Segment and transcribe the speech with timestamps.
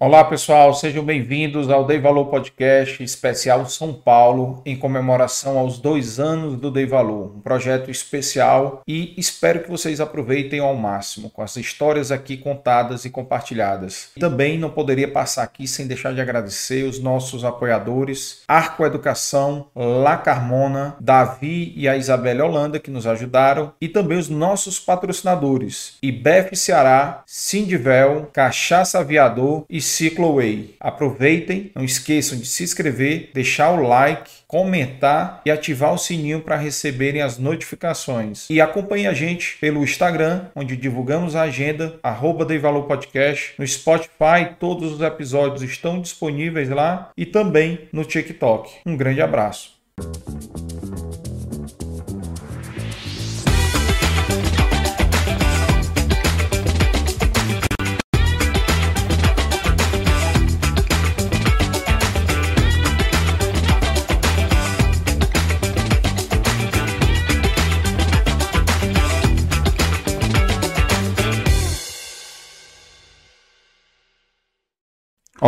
[0.00, 6.20] Olá pessoal, sejam bem-vindos ao Dei Valor Podcast especial São Paulo, em comemoração aos dois
[6.20, 11.42] anos do Dei Valor, um projeto especial e espero que vocês aproveitem ao máximo com
[11.42, 14.10] as histórias aqui contadas e compartilhadas.
[14.20, 20.16] Também não poderia passar aqui sem deixar de agradecer os nossos apoiadores, Arco Educação, La
[20.16, 26.54] Carmona, Davi e a Isabelle Holanda que nos ajudaram e também os nossos patrocinadores, IBEF
[26.54, 30.74] Ceará, Sindivel, Cachaça Aviador e Cicloway.
[30.80, 36.56] Aproveitem, não esqueçam de se inscrever, deixar o like, comentar e ativar o sininho para
[36.56, 38.48] receberem as notificações.
[38.48, 43.54] E acompanhe a gente pelo Instagram, onde divulgamos a agenda, arroba Valor Podcast.
[43.58, 48.70] No Spotify, todos os episódios estão disponíveis lá e também no TikTok.
[48.86, 49.76] Um grande abraço.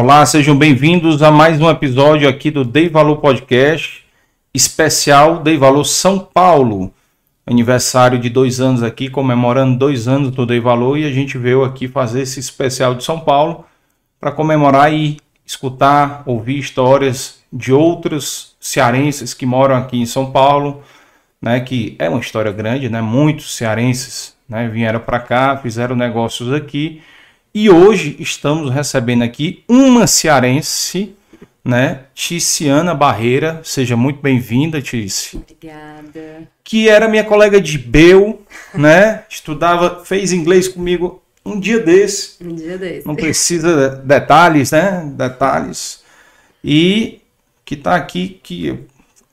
[0.03, 4.03] Olá, sejam bem-vindos a mais um episódio aqui do Dei Valor Podcast,
[4.55, 6.91] especial Dei Valor São Paulo.
[7.47, 11.63] Aniversário de dois anos aqui, comemorando dois anos do Dei Valor e a gente veio
[11.63, 13.67] aqui fazer esse especial de São Paulo
[14.19, 20.83] para comemorar e escutar, ouvir histórias de outros cearenses que moram aqui em São Paulo,
[21.43, 23.03] né, que é uma história grande, né?
[23.03, 27.03] Muitos cearenses né, vieram para cá, fizeram negócios aqui
[27.53, 31.15] e hoje estamos recebendo aqui uma cearense,
[31.65, 32.03] né?
[32.15, 33.61] Ticiana Barreira.
[33.65, 35.37] Seja muito bem-vinda, Tice.
[35.37, 36.49] Obrigada.
[36.63, 38.43] Que era minha colega de Beu,
[38.73, 39.25] né?
[39.29, 42.37] Estudava, fez inglês comigo um dia desse.
[42.41, 43.07] Um dia desse.
[43.07, 45.11] Não precisa de detalhes, né?
[45.17, 46.03] Detalhes.
[46.63, 47.21] E
[47.65, 48.79] que está aqui, que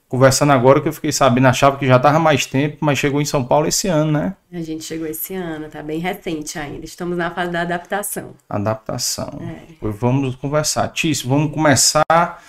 [0.08, 3.26] conversando agora que eu fiquei sabendo, achava que já estava mais tempo, mas chegou em
[3.26, 4.36] São Paulo esse ano, né?
[4.52, 6.86] A gente chegou esse ano, tá bem recente ainda.
[6.86, 8.34] Estamos na fase da adaptação.
[8.50, 9.40] Adaptação.
[9.42, 9.74] É.
[9.80, 10.88] Pois vamos conversar.
[10.90, 12.42] Tício, vamos começar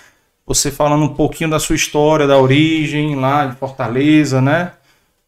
[0.47, 4.73] você falando um pouquinho da sua história, da origem lá de Fortaleza, né?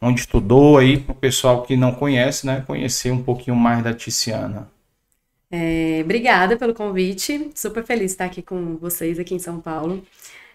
[0.01, 2.65] Onde estudou aí, para o pessoal que não conhece, né?
[2.67, 4.67] Conhecer um pouquinho mais da Ticiana.
[5.51, 7.51] É, obrigada pelo convite.
[7.55, 10.03] Super feliz de estar aqui com vocês aqui em São Paulo.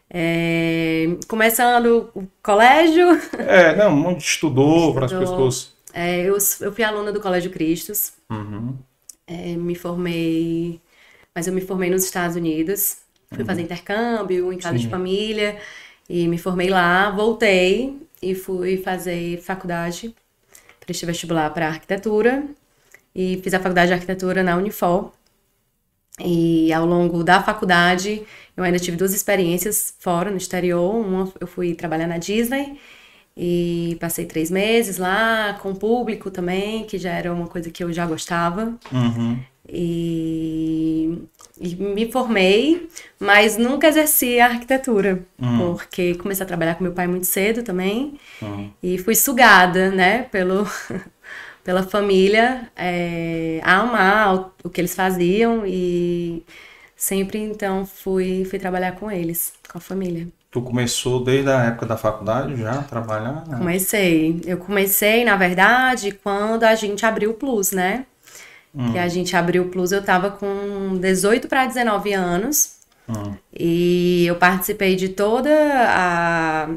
[0.09, 3.07] É, começando o colégio.
[3.37, 5.73] É, não, onde estudou, para as pessoas.
[5.93, 8.13] É, eu, eu fui aluna do Colégio Cristos.
[8.29, 8.75] Uhum.
[9.25, 10.79] É, me formei,
[11.33, 12.97] mas eu me formei nos Estados Unidos.
[13.29, 13.45] Fui uhum.
[13.45, 14.83] fazer intercâmbio em casa Sim.
[14.83, 15.57] de família
[16.09, 17.09] e me formei lá.
[17.09, 20.13] Voltei e fui fazer faculdade.
[20.79, 22.45] Prestei vestibular para arquitetura
[23.15, 25.11] e fiz a faculdade de arquitetura na Unifor.
[26.19, 28.23] E ao longo da faculdade,
[28.55, 30.95] eu ainda tive duas experiências fora, no exterior.
[30.95, 32.77] Uma, eu fui trabalhar na Disney
[33.37, 37.91] e passei três meses lá, com público também, que já era uma coisa que eu
[37.91, 38.73] já gostava.
[38.91, 39.37] Uhum.
[39.67, 41.17] E,
[41.59, 42.87] e, me formei,
[43.19, 45.57] mas nunca exerci a arquitetura, uhum.
[45.57, 48.13] porque comecei a trabalhar com meu pai muito cedo também.
[48.41, 48.71] Uhum.
[48.81, 50.65] E fui sugada, né, pelo
[51.65, 56.45] pela família, é, a amar o, o, que eles faziam e
[56.95, 60.27] sempre então fui, fui trabalhar com eles, com a família.
[60.51, 63.43] Tu começou desde a época da faculdade já a trabalhar?
[63.47, 63.57] Né?
[63.57, 64.39] Comecei.
[64.45, 68.05] Eu comecei, na verdade, quando a gente abriu o Plus, né?
[68.73, 68.91] Hum.
[68.91, 72.75] Que a gente abriu o Plus, eu tava com 18 para 19 anos.
[73.09, 73.33] Hum.
[73.53, 76.69] E eu participei de toda a.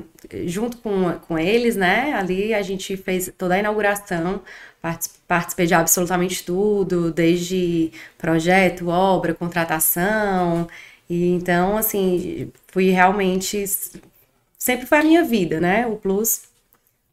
[0.47, 2.15] Junto com, com eles, né?
[2.15, 4.43] Ali a gente fez toda a inauguração
[4.81, 10.69] participei de absolutamente tudo, desde projeto, obra, contratação.
[11.09, 13.65] E então, assim, fui realmente.
[14.59, 15.87] Sempre foi a minha vida, né?
[15.87, 16.49] O Plus.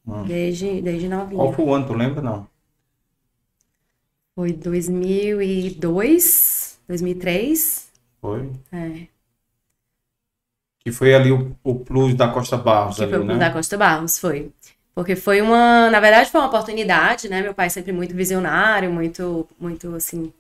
[0.08, 0.24] Hum.
[0.24, 1.42] Desde, desde novinha.
[1.42, 2.48] Qual foi o ano, tu lembra, não?
[4.36, 7.92] Foi 2002, 2003.
[8.22, 8.52] Foi?
[8.72, 9.08] É.
[10.80, 12.98] Que foi ali o, o Plus da Costa Barros.
[12.98, 13.48] Que ali, foi o Plus né?
[13.48, 14.52] da Costa Barros, foi.
[14.96, 17.42] Porque foi uma, na verdade foi uma oportunidade, né?
[17.42, 20.32] Meu pai sempre muito visionário, muito, muito assim,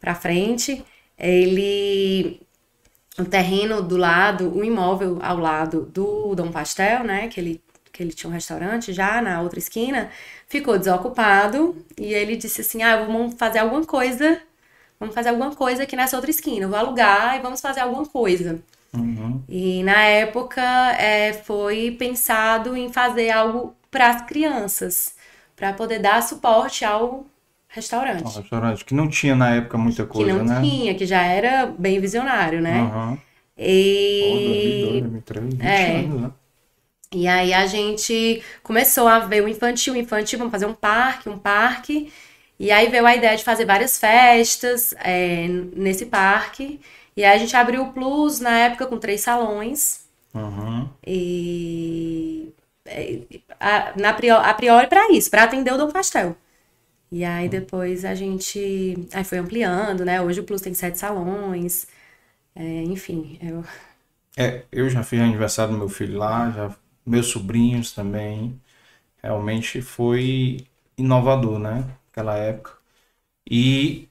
[0.00, 0.84] para frente.
[1.18, 2.40] Ele,
[3.18, 7.26] o terreno do lado, o imóvel ao lado do Dom Pastel, né?
[7.26, 7.62] Que ele,
[7.92, 10.10] que ele tinha um restaurante já na outra esquina,
[10.46, 14.40] ficou desocupado e ele disse assim, ah, vamos fazer alguma coisa,
[15.00, 18.06] vamos fazer alguma coisa aqui nessa outra esquina, eu vou alugar e vamos fazer alguma
[18.06, 18.60] coisa.
[18.94, 19.42] Uhum.
[19.48, 20.62] E na época
[20.98, 25.14] é, foi pensado em fazer algo para as crianças,
[25.56, 27.26] para poder dar suporte ao,
[27.68, 28.24] restaurante.
[28.24, 30.60] Um restaurante que não tinha na época muita coisa, que não né?
[30.60, 32.80] tinha, que já era bem visionário, né?
[32.80, 33.18] Aham.
[34.18, 35.90] Pô, E 2002, 2003, 20 É.
[35.90, 36.32] anos, né?
[37.12, 41.28] E aí a gente começou a ver o infantil, o infantil, vamos fazer um parque,
[41.28, 42.12] um parque.
[42.58, 46.80] E aí veio a ideia de fazer várias festas é, nesse parque.
[47.16, 50.06] E aí a gente abriu o Plus na época com três salões.
[50.34, 50.88] Uhum.
[51.06, 52.52] E
[53.60, 56.36] a, na priori, a priori para isso, para atender o Dom Pastel.
[57.12, 60.20] E aí depois a gente aí foi ampliando, né?
[60.22, 61.86] Hoje o Plus tem sete salões.
[62.56, 63.64] É, enfim, eu,
[64.36, 68.60] É, eu já fiz aniversário do meu filho lá, já meus sobrinhos também.
[69.22, 70.66] Realmente foi
[70.98, 71.84] inovador, né?
[72.08, 72.72] Naquela época.
[73.50, 74.08] E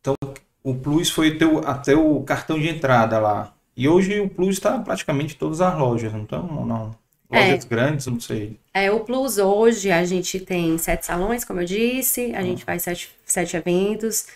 [0.00, 0.16] então
[0.64, 3.54] o Plus foi teu, até o cartão de entrada lá.
[3.76, 6.96] E hoje o Plus está praticamente em todas as lojas, não estão?
[7.30, 7.38] Não.
[7.38, 7.46] É.
[7.48, 8.58] Lojas grandes, não sei.
[8.72, 12.82] É, o Plus hoje a gente tem sete salões, como eu disse, a gente faz
[12.82, 14.26] sete, sete eventos.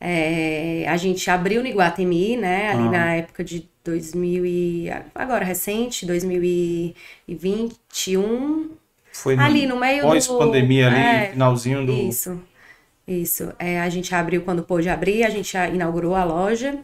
[0.00, 2.90] É, a gente abriu no Iguatemi, né, ali Ah.
[2.90, 4.88] na época de 2000 e...
[5.14, 6.06] agora recente,
[7.26, 8.70] 2021,
[9.12, 10.08] Foi ali no meio do...
[10.08, 11.92] pós-pandemia ali, É, finalzinho do.
[11.92, 12.40] Isso,
[13.06, 13.52] isso.
[13.58, 16.78] É, a gente abriu quando pôde abrir, a gente inaugurou a loja.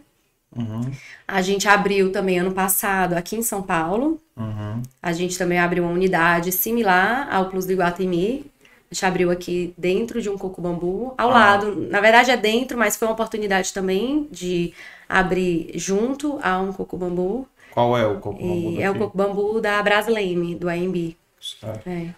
[0.55, 0.91] Uhum,
[1.29, 4.21] A gente abriu também ano passado aqui em São Paulo.
[4.37, 4.83] Uhum.
[5.02, 8.45] A gente também abriu uma unidade similar ao Plus do Iguatemi.
[8.90, 11.35] A gente abriu aqui dentro de um coco bambu, ao Ah.
[11.35, 11.75] lado.
[11.90, 14.73] Na verdade é dentro, mas foi uma oportunidade também de
[15.08, 17.49] abrir junto a um coco bambu.
[17.73, 21.17] Qual é o coco bambu E é o coco bambu da Brasleme, do AMB.
[21.41, 21.89] Certo.
[21.89, 22.15] É.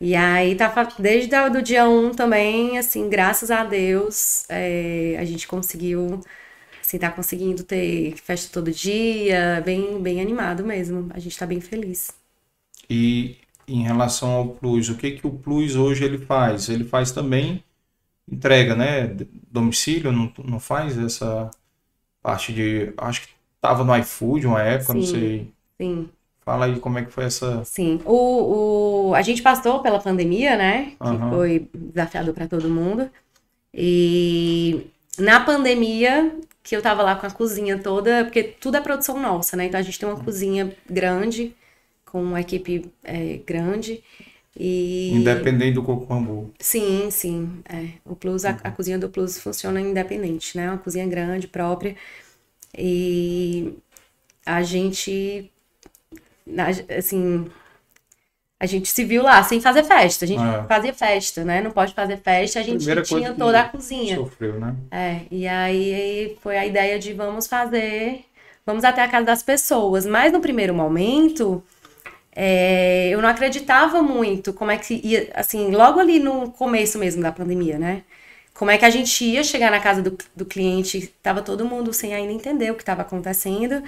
[0.00, 5.24] E aí tá desde o do dia 1 também, assim, graças a Deus, é, a
[5.24, 6.20] gente conseguiu,
[6.92, 11.10] assim, tá conseguindo ter festa todo dia, bem, bem animado mesmo.
[11.14, 12.10] A gente tá bem feliz.
[12.88, 16.68] E em relação ao Plus, o que que o Plus hoje ele faz?
[16.68, 17.62] Ele faz também
[18.30, 19.08] entrega, né?
[19.50, 21.50] Domicílio, não, não faz essa
[22.22, 22.92] parte de.
[22.98, 25.02] Acho que tava no iFood uma época, não Sim.
[25.02, 25.52] sei.
[25.80, 26.10] Sim,
[26.44, 27.62] Fala aí como é que foi essa.
[27.62, 28.00] sim.
[28.04, 30.96] O, o, a gente passou pela pandemia, né?
[31.04, 31.28] Que Aham.
[31.28, 33.10] foi desafiador para todo mundo.
[33.74, 34.86] E
[35.18, 39.56] na pandemia, que eu tava lá com a cozinha toda, porque tudo é produção nossa,
[39.56, 39.66] né?
[39.66, 41.54] Então a gente tem uma cozinha grande,
[42.06, 44.02] com uma equipe é, grande.
[44.56, 46.52] E Independente do coco bambu.
[46.60, 47.62] sim, sim.
[47.68, 47.88] É.
[48.04, 50.68] O Plus, a, a cozinha do Plus funciona independente, né?
[50.68, 51.96] Uma cozinha grande, própria.
[52.76, 53.74] E
[54.44, 55.50] a gente,
[56.98, 57.46] assim,
[58.62, 60.24] a gente se viu lá sem fazer festa.
[60.24, 60.62] A gente É.
[60.68, 61.60] fazia festa, né?
[61.60, 64.14] Não pode fazer festa, a gente Primeira tinha toda a cozinha.
[64.14, 64.76] Sofreu, né?
[64.88, 68.24] É, e aí foi a ideia de vamos fazer,
[68.64, 70.06] vamos até a casa das pessoas.
[70.06, 71.60] Mas no primeiro momento,
[72.36, 77.20] é, eu não acreditava muito como é que ia, assim, logo ali no começo mesmo
[77.20, 78.02] da pandemia, né?
[78.54, 81.92] Como é que a gente ia chegar na casa do, do cliente, tava todo mundo
[81.92, 83.82] sem ainda entender o que estava acontecendo.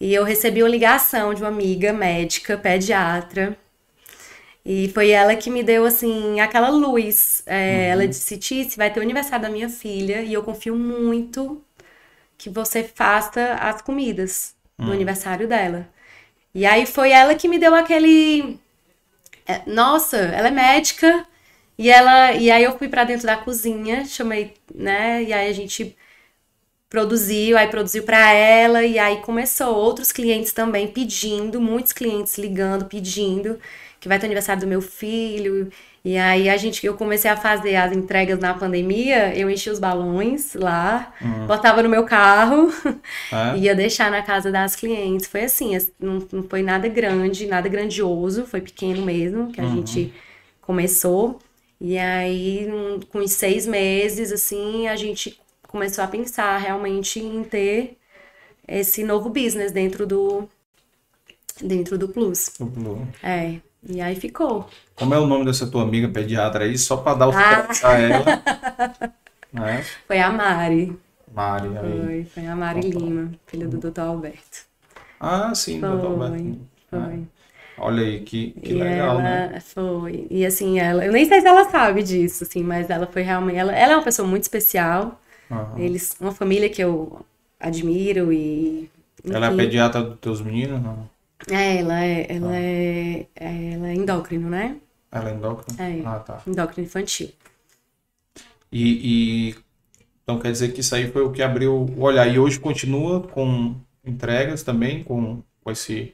[0.00, 3.56] E eu recebi uma ligação de uma amiga médica, pediatra,
[4.68, 7.42] e foi ela que me deu, assim, aquela luz.
[7.46, 11.62] É, Ela disse, Tice, vai ter o aniversário da minha filha e eu confio muito
[12.38, 15.88] que você faça as comidas no aniversário dela.
[16.54, 18.58] E aí foi ela que me deu aquele...
[19.46, 21.26] é, Nossa, ela é médica
[21.78, 22.32] e ela...
[22.34, 25.22] E aí eu fui pra dentro da cozinha, chamei, né?
[25.24, 25.96] E aí a gente
[26.88, 32.86] produziu, aí produziu para ela e aí começou outros clientes também pedindo, muitos clientes ligando,
[32.86, 33.58] pedindo
[34.00, 35.70] que vai ter aniversário do meu filho.
[36.04, 39.78] E aí a gente eu comecei a fazer as entregas na pandemia, eu enchi os
[39.78, 41.12] balões lá,
[41.46, 42.70] botava no meu carro,
[43.32, 43.56] É?
[43.58, 45.26] ia deixar na casa das clientes.
[45.26, 49.64] Foi assim, as- não, não foi nada grande, nada grandioso, foi pequeno mesmo que a
[49.66, 50.12] gente
[50.62, 51.38] começou.
[51.80, 57.42] E aí, um- com uns seis meses, assim, a gente começou a pensar realmente em
[57.44, 57.96] ter
[58.66, 60.48] esse novo business dentro do
[61.60, 62.52] dentro do Plus.
[62.60, 62.98] O Plus.
[63.22, 63.56] É,
[63.88, 64.68] e aí ficou.
[64.94, 66.76] Como é o nome dessa tua amiga pediatra aí?
[66.76, 67.68] Só para dar os Ah.
[67.84, 68.24] a ela.
[69.52, 69.82] né?
[70.06, 70.98] Foi a Mari.
[71.34, 72.02] Mari aí.
[72.04, 74.00] Foi, foi a Mari Lima, filha do Dr.
[74.02, 74.66] Alberto.
[75.20, 76.58] Ah, sim, doutor Foi, Alberto.
[76.90, 76.98] foi.
[77.00, 77.18] É.
[77.80, 79.60] Olha aí, que, que E legal, ela né?
[79.60, 80.26] foi.
[80.30, 83.56] E assim, ela, eu nem sei se ela sabe disso, assim, mas ela foi realmente.
[83.56, 85.20] Ela, ela é uma pessoa muito especial.
[85.50, 85.78] Aham.
[85.78, 87.20] Eles, uma família que eu
[87.60, 88.90] admiro e.
[89.24, 89.56] Ela é enfim.
[89.58, 90.82] pediatra dos teus meninos?
[90.82, 91.08] Não?
[91.50, 94.76] É, ela é, ela é, ela é endócrino, né?
[95.10, 95.82] Ela é endócrina?
[95.82, 96.02] É.
[96.04, 96.42] Ah, tá.
[96.46, 97.30] Endócrino infantil.
[98.70, 99.54] E, e-
[100.22, 102.26] então quer dizer que isso aí foi o que abriu o olhar.
[102.26, 103.74] E hoje continua com
[104.04, 106.12] entregas também, com, com esse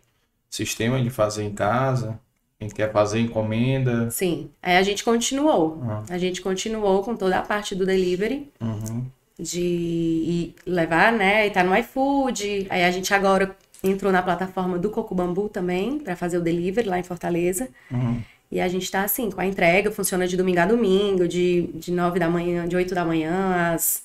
[0.48, 2.20] sistema de fazer em casa.
[2.58, 4.08] Quem quer fazer encomenda.
[4.10, 4.48] Sim.
[4.62, 5.82] Aí a gente continuou.
[5.82, 6.04] Ah.
[6.08, 8.48] A gente continuou com toda a parte do delivery.
[8.60, 9.04] Uhum.
[9.36, 11.48] De levar, né?
[11.48, 12.68] E tá no iFood.
[12.70, 16.88] Aí a gente agora entrou na plataforma do Coco Bambu também, para fazer o delivery
[16.88, 17.68] lá em Fortaleza.
[17.90, 18.20] Uhum.
[18.50, 21.90] E a gente tá assim, com a entrega, funciona de domingo a domingo, de, de
[21.92, 24.04] 9 da manhã, de 8 da manhã às,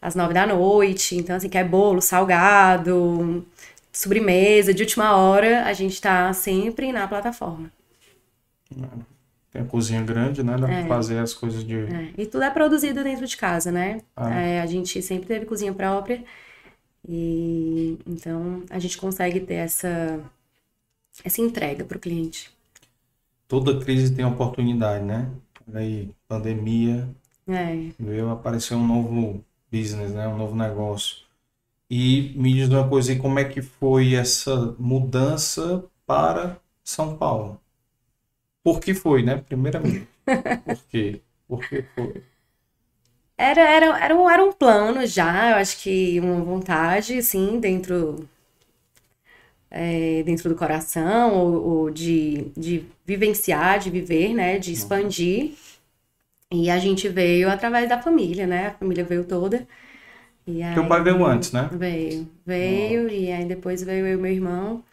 [0.00, 1.16] às 9 da noite.
[1.16, 3.44] Então, assim, quer bolo, salgado,
[3.92, 7.70] sobremesa, de última hora, a gente tá sempre na plataforma.
[9.50, 10.56] Tem a cozinha grande, né?
[10.58, 10.80] Dá É.
[10.80, 11.74] pra fazer as coisas de.
[11.76, 14.00] É, e tudo é produzido dentro de casa, né?
[14.14, 14.30] Ah.
[14.38, 16.22] É, a gente sempre teve cozinha própria.
[17.08, 20.20] E então a gente consegue ter essa,
[21.24, 22.50] essa entrega para o cliente.
[23.46, 25.30] Toda crise tem oportunidade, né?
[25.72, 27.08] Aí, pandemia,
[27.46, 30.28] É, veio aparecer um novo business, né?
[30.28, 31.26] Um novo negócio.
[31.90, 37.60] E me diz uma coisa, e como é que foi essa mudança para São Paulo?
[38.62, 39.36] Por que foi, né?
[39.38, 40.08] Primeiramente.
[40.64, 41.22] Por quê?
[41.48, 42.24] Por que foi?
[43.38, 48.28] Era, era, era, um, era um plano já, eu acho que uma vontade, assim, dentro,
[49.70, 54.58] é, dentro do coração, ou, ou de, de vivenciar, de viver, né?
[54.58, 55.52] De expandir.
[56.52, 58.68] E a gente veio através da família, né?
[58.68, 59.66] A família veio toda.
[60.46, 61.68] E Teu pai aí- veio antes, né?
[61.70, 64.84] Veio, veio, e aí depois veio eu e meu irmão.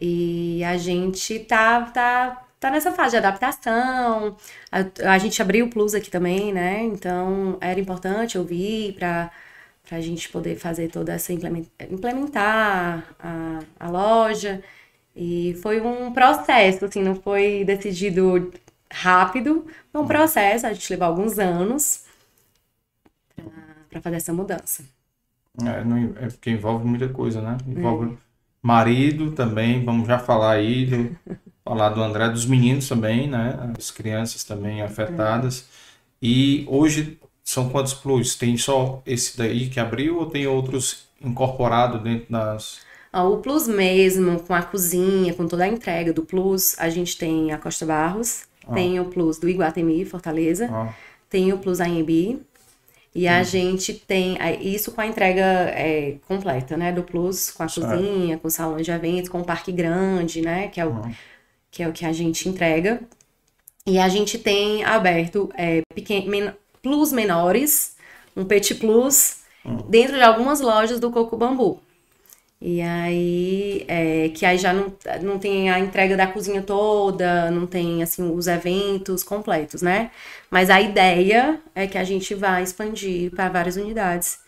[0.00, 4.36] E a gente tá, tá, tá nessa fase de adaptação.
[4.72, 6.82] A, a gente abriu o Plus aqui também, né?
[6.84, 9.30] Então era importante eu vir pra,
[9.88, 14.62] pra gente poder fazer toda essa implemen- implementar a, a loja.
[15.16, 18.52] E foi um processo, assim, não foi decidido
[18.92, 22.04] rápido, foi um processo, a gente levou alguns anos
[23.88, 24.84] pra fazer essa mudança.
[25.62, 27.56] É, não- é porque envolve muita coisa, né?
[27.66, 28.16] Envolve
[28.62, 31.16] marido também, vamos já falar aí, do,
[31.70, 33.72] falar do André, dos meninos também, né?
[33.78, 35.66] As crianças também afetadas.
[36.20, 38.34] E hoje são quantos plus?
[38.34, 42.80] Tem só esse daí que abriu ou tem outros incorporados dentro das.
[43.12, 47.16] Ó, o Plus mesmo, com a cozinha, com toda a entrega do Plus, a gente
[47.16, 50.88] tem a Costa Barros, tem o Plus do Iguatemi, Fortaleza, Ó,
[51.28, 52.40] tem o Plus AMB,
[53.12, 56.92] e a gente tem isso com a entrega é, completa, né?
[56.92, 57.88] Do Plus, com a Certo.
[57.90, 60.68] cozinha, com o salão de eventos, com o parque grande, né?
[60.68, 61.02] Que é o,
[61.70, 63.00] que, é o que a gente entrega.
[63.86, 67.96] E a gente tem aberto é, pequen- men- Plus menores,
[68.36, 69.38] um Petit Plus,
[69.88, 71.80] dentro de algumas lojas do Coco Bambu.
[72.60, 77.66] E aí, é, que aí já não, não tem a entrega da cozinha toda, não
[77.66, 80.10] tem, assim, os eventos completos, né?
[80.50, 84.40] Mas a ideia é que a gente vai expandir para várias unidades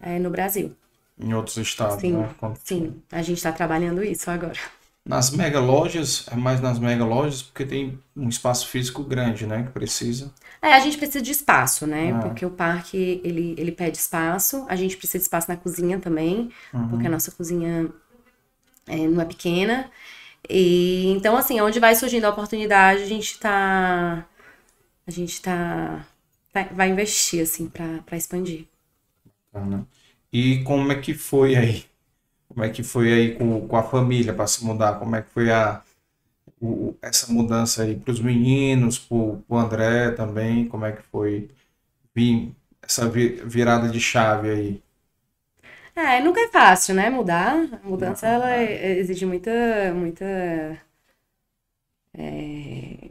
[0.00, 0.74] é, no Brasil.
[1.18, 2.28] em outros estados, Sim, né?
[2.64, 3.02] Sim.
[3.12, 4.58] A gente está trabalhando isso agora.
[5.04, 9.64] Nas mega lojas, é mais nas mega lojas, porque tem um espaço físico grande, né?
[9.64, 10.32] Que precisa.
[10.62, 12.12] É, a gente precisa de espaço, né?
[12.12, 12.18] Ah.
[12.20, 14.64] Porque o parque, ele, ele pede espaço.
[14.68, 16.50] A gente precisa de espaço na cozinha também,
[16.90, 17.90] porque a nossa cozinha
[18.86, 19.90] é, não é pequena.
[20.48, 24.26] E então, assim, onde vai surgindo a oportunidade, a gente tá.
[25.06, 26.06] A gente tá.
[26.54, 28.66] vai- vai investir, assim, pra expandir.
[29.52, 29.84] Tá, né?
[30.32, 31.84] E como é que foi aí?
[32.50, 34.98] Como é que foi aí com, com a família para se mudar?
[34.98, 35.82] Como é que foi a,
[36.60, 40.68] o- essa mudança aí para os meninos, para o André também?
[40.68, 41.50] Como é que foi
[42.14, 44.82] vir essa vi- virada de chave aí?
[45.94, 47.10] É, nunca é fácil, né?
[47.10, 47.56] Mudar.
[47.84, 49.50] A mudança, ela é- exige muita,
[49.94, 50.24] muita
[52.14, 53.10] é,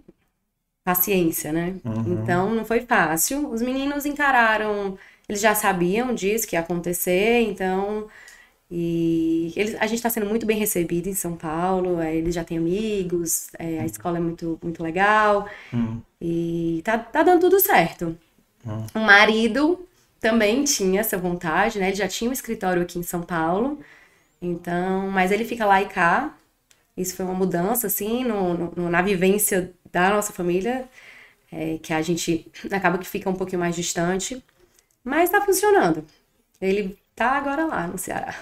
[0.83, 1.79] paciência, né?
[1.83, 2.05] Uhum.
[2.05, 3.49] Então, não foi fácil.
[3.51, 4.97] Os meninos encararam,
[5.29, 8.07] eles já sabiam disso, que ia acontecer, então...
[8.71, 12.43] E eles, a gente está sendo muito bem recebido em São Paulo, é, eles já
[12.43, 17.59] têm amigos, é, a escola é muito, muito legal, Hum, e tá, tá dando tudo
[17.59, 18.17] certo.
[18.65, 18.85] Hum.
[18.95, 19.87] O marido
[20.19, 21.87] também tinha essa vontade, né?
[21.89, 23.79] Ele já tinha um escritório aqui em São Paulo,
[24.41, 26.35] então, mas ele fica lá e cá.
[26.97, 30.89] Isso foi uma mudança, assim, no, no- na vivência da nossa família,
[31.51, 34.43] é, que a gente acaba que fica um pouquinho mais distante,
[35.03, 36.05] mas tá funcionando.
[36.61, 38.35] Ele tá agora lá no Ceará.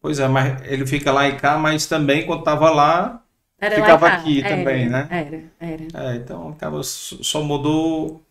[0.00, 3.22] Pois é, mas ele fica lá e cá, mas também quando estava lá,
[3.66, 5.14] Era Ficava lá aqui Era, também, né?
[5.20, 5.88] Era, era.
[5.94, 8.22] é, então acaba só mudou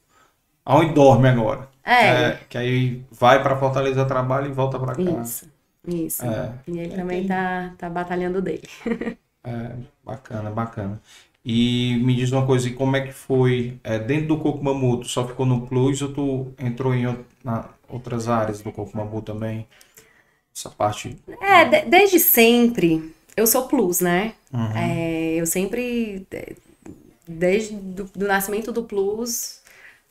[0.66, 1.70] aonde dorme agora.
[2.00, 5.24] É, que aí vai para Fortaleza trabalha e volta para cá.
[5.24, 5.52] isso,
[5.88, 6.28] isso.
[6.28, 6.54] É.
[6.68, 8.68] E ele também tá, tá batalhando dele.
[9.44, 11.02] É, bacana, bacana.
[11.46, 14.98] E me diz uma coisa, e como é que foi é, dentro do Coco Bambu?
[15.00, 17.06] Tu só ficou no Plus ou tu entrou em
[17.44, 19.66] na- outras áreas do Coco Bambu também?
[20.58, 21.16] Essa parte.
[21.40, 24.34] É, de- desde sempre eu sou plus, né?
[24.52, 24.76] Uhum.
[24.76, 26.26] É, eu sempre,
[27.28, 29.62] desde do, do, nascimento do plus,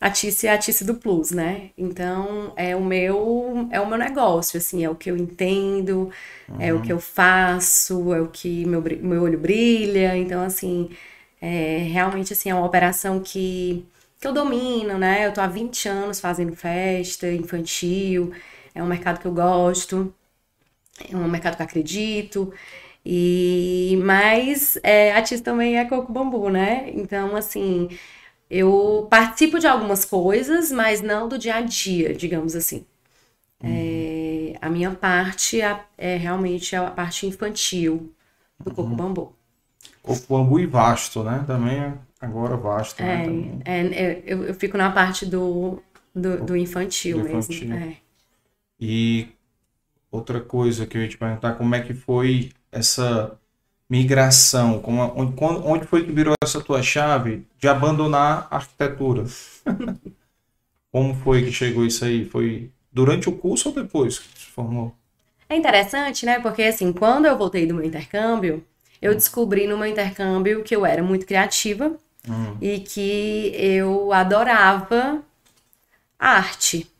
[0.01, 1.71] a Tice é a Tice do plus, né?
[1.77, 6.11] Então, é o meu é o meu negócio, assim, é o que eu entendo,
[6.49, 6.61] uhum.
[6.61, 10.17] é o que eu faço, é o que meu, meu olho brilha.
[10.17, 10.91] Então, assim,
[11.41, 13.85] é, realmente, assim, é uma operação que,
[14.21, 15.27] que eu domino, né?
[15.27, 18.33] Eu tô há 20 anos fazendo festa infantil,
[18.75, 20.15] é um mercado que eu gosto,
[21.11, 22.53] é um mercado que eu acredito.
[23.05, 26.91] E mas é, a Tis também é coco bambu, né?
[26.93, 27.89] Então, assim,
[28.51, 32.85] eu participo de algumas coisas, mas não do dia a dia, digamos assim.
[33.63, 33.71] Uhum.
[33.73, 38.13] É, a minha parte é, é, realmente a parte infantil
[38.59, 38.97] do coco uhum.
[38.97, 39.33] bambu.
[40.03, 41.45] Coco bambu e vasto, né?
[41.47, 43.25] Também é agora vasto, né?
[43.65, 45.81] É, é, eu, eu fico na parte do,
[46.15, 47.85] do, do infantil, do infantil mesmo.
[47.85, 47.97] É.
[48.81, 49.29] E
[50.11, 53.39] outra coisa que eu ia te perguntar, como é que foi essa
[53.89, 54.81] migração?
[54.81, 59.25] Como, onde, onde foi que virou essa tua chave de abandonar a arquitetura?
[60.93, 62.25] Como foi que chegou isso aí?
[62.25, 64.95] Foi durante o curso ou depois que se formou?
[65.49, 66.41] É interessante, né?
[66.41, 68.65] Porque assim, quando eu voltei do meu intercâmbio,
[69.01, 71.95] eu descobri no meu intercâmbio que eu era muito criativa
[72.27, 72.57] uhum.
[72.61, 75.23] e que eu adorava
[76.19, 76.91] arte.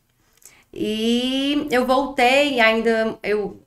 [0.79, 3.59] E eu voltei ainda, eu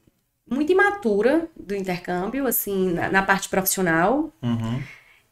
[0.48, 4.32] muito imatura do intercâmbio, assim, na, na parte profissional.
[4.40, 4.80] Uhum.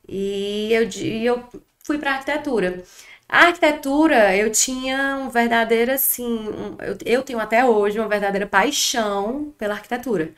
[0.09, 1.45] E eu, e eu
[1.85, 2.83] fui para arquitetura.
[3.29, 8.47] A arquitetura, eu tinha um verdadeiro, assim, um, eu, eu tenho até hoje uma verdadeira
[8.47, 10.33] paixão pela arquitetura.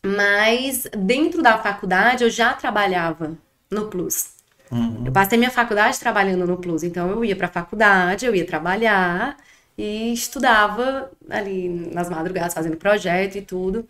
[0.00, 3.36] Mas dentro da faculdade eu já trabalhava
[3.68, 4.34] no Plus.
[4.70, 5.02] Uhum.
[5.06, 8.46] Eu passei minha faculdade trabalhando no Plus, então eu ia para a faculdade, eu ia
[8.46, 9.36] trabalhar
[9.80, 13.88] e estudava ali nas madrugadas, fazendo projeto e tudo.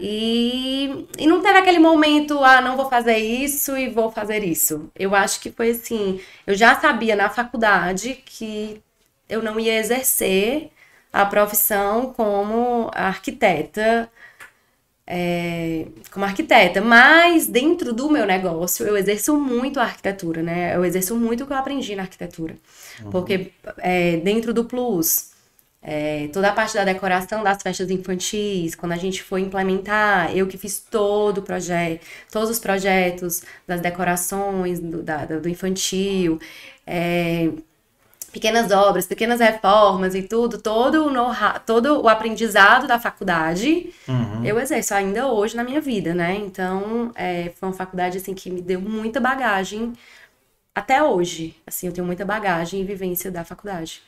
[0.00, 4.90] E, e não teve aquele momento, ah, não vou fazer isso e vou fazer isso.
[4.96, 8.82] Eu acho que foi assim, eu já sabia na faculdade que
[9.28, 10.70] eu não ia exercer
[11.12, 14.10] a profissão como arquiteta,
[15.06, 20.74] é, como arquiteta, mas dentro do meu negócio eu exerço muito a arquitetura, né?
[20.74, 22.56] Eu exerço muito o que eu aprendi na arquitetura.
[23.00, 23.10] Uhum.
[23.10, 25.32] Porque é, dentro do Plus,
[25.82, 30.46] é, toda a parte da decoração das festas infantis, quando a gente foi implementar, eu
[30.46, 36.38] que fiz todo o projeto, todos os projetos das decorações do, da, do infantil,
[36.86, 37.50] é,
[38.32, 41.12] pequenas obras, pequenas reformas e tudo, todo o
[41.66, 44.44] todo o aprendizado da faculdade, uhum.
[44.44, 46.36] eu exerço ainda hoje na minha vida, né?
[46.36, 49.92] Então, é, foi uma faculdade assim que me deu muita bagagem
[50.74, 51.56] até hoje.
[51.66, 54.02] Assim, eu tenho muita bagagem e vivência da faculdade.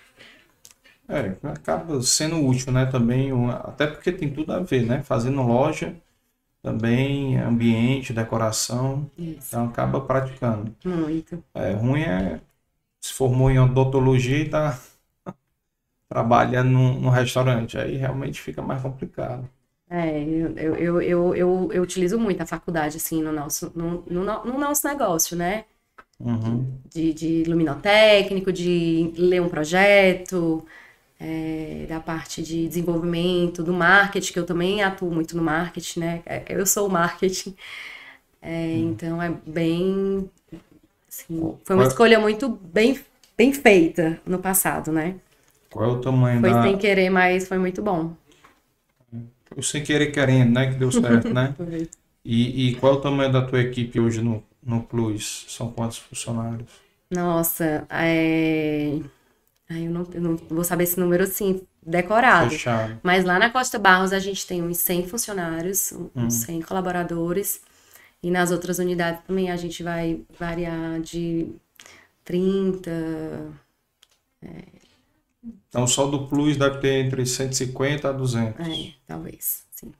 [1.08, 2.86] É, acaba sendo útil, né?
[2.86, 5.02] Também, até porque tem tudo a ver, né?
[5.02, 5.94] Fazendo loja,
[6.62, 9.10] também ambiente, decoração.
[9.18, 9.48] Isso.
[9.48, 10.74] Então acaba praticando.
[10.84, 11.44] Muito.
[11.54, 12.40] É, ruim é
[13.04, 14.80] se formou em odontologia e está
[16.08, 17.76] trabalhando no restaurante.
[17.76, 19.48] Aí realmente fica mais complicado.
[19.90, 20.56] É, eu,
[21.02, 25.36] eu, eu, eu, utilizo muito a faculdade, assim, no nosso, no, no, no nosso negócio,
[25.36, 25.66] né?
[26.24, 26.66] Uhum.
[26.88, 30.64] De, de luminotécnico, de ler um projeto,
[31.20, 36.22] é, da parte de desenvolvimento, do marketing, que eu também atuo muito no marketing, né?
[36.24, 37.54] É, eu sou o marketing.
[38.40, 38.90] É, uhum.
[38.90, 40.30] Então é bem.
[41.08, 42.98] Assim, foi uma escolha muito bem,
[43.36, 45.16] bem feita no passado, né?
[45.70, 46.62] Qual é o tamanho foi da...
[46.62, 48.14] sem querer, mas foi muito bom.
[49.46, 50.72] Foi sem querer querendo, né?
[50.72, 51.54] Que deu certo, né?
[52.24, 55.46] e, e qual é o tamanho da tua equipe hoje no, no Plus?
[55.48, 56.70] São quantos funcionários?
[57.10, 58.98] Nossa, é...
[59.70, 62.50] Eu, não, eu não vou saber esse número assim, decorado.
[62.50, 63.00] Fechado.
[63.02, 66.62] Mas lá na Costa Barros a gente tem uns 100 funcionários, uns 100 hum.
[66.62, 67.62] colaboradores.
[68.22, 71.48] E nas outras unidades também a gente vai variar de
[72.24, 72.90] 30.
[74.42, 74.48] É...
[75.68, 78.66] Então só do Plus deve ter entre 150 a 200.
[78.66, 79.92] É, talvez, sim.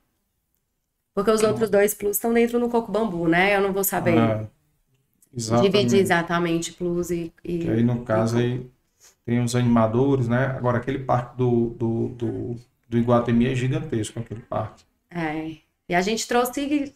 [1.15, 3.55] Porque os outros dois Plus estão dentro no coco bambu, né?
[3.55, 4.47] Eu não vou saber ah,
[5.37, 5.73] exatamente.
[5.73, 7.33] dividir exatamente Plus e.
[7.43, 8.67] e que aí no caso aí
[9.25, 10.47] tem os animadores, né?
[10.47, 12.57] Agora aquele parque do, do, do,
[12.89, 14.85] do Iguatemi é gigantesco, aquele parque.
[15.11, 15.57] É.
[15.89, 16.93] E a gente trouxe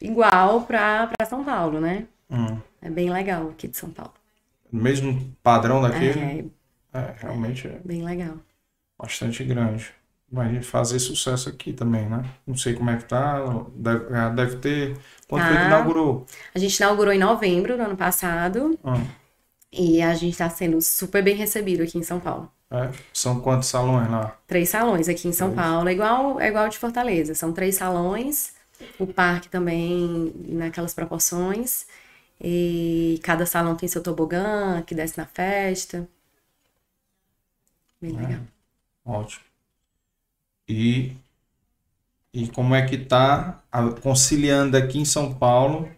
[0.00, 2.06] igual para São Paulo, né?
[2.30, 2.58] Hum.
[2.80, 4.14] É bem legal aqui de São Paulo.
[4.72, 6.50] Mesmo padrão daquele?
[6.92, 7.78] É, é realmente é.
[7.84, 8.36] Bem legal.
[8.98, 9.92] Bastante grande.
[10.32, 12.24] Vai fazer sucesso aqui também, né?
[12.46, 13.38] Não sei como é que tá.
[13.74, 14.96] Deve, deve ter.
[15.28, 15.48] Quando tá.
[15.48, 16.26] foi que inaugurou?
[16.54, 18.78] A gente inaugurou em novembro do ano passado.
[18.82, 19.06] Hum.
[19.70, 22.50] E a gente está sendo super bem recebido aqui em São Paulo.
[22.70, 24.34] É, são quantos salões lá?
[24.46, 25.88] Três salões aqui em São Paulo.
[25.88, 27.34] É igual, é igual de Fortaleza.
[27.34, 28.54] São três salões
[28.98, 31.86] o parque também naquelas proporções.
[32.40, 36.08] E cada salão tem seu tobogã que desce na festa.
[38.00, 38.20] Bem É.
[38.20, 38.40] legal.
[39.04, 39.44] Ótimo.
[40.68, 41.16] E,
[42.32, 45.88] e como é que tá a- conciliando aqui em São Paulo,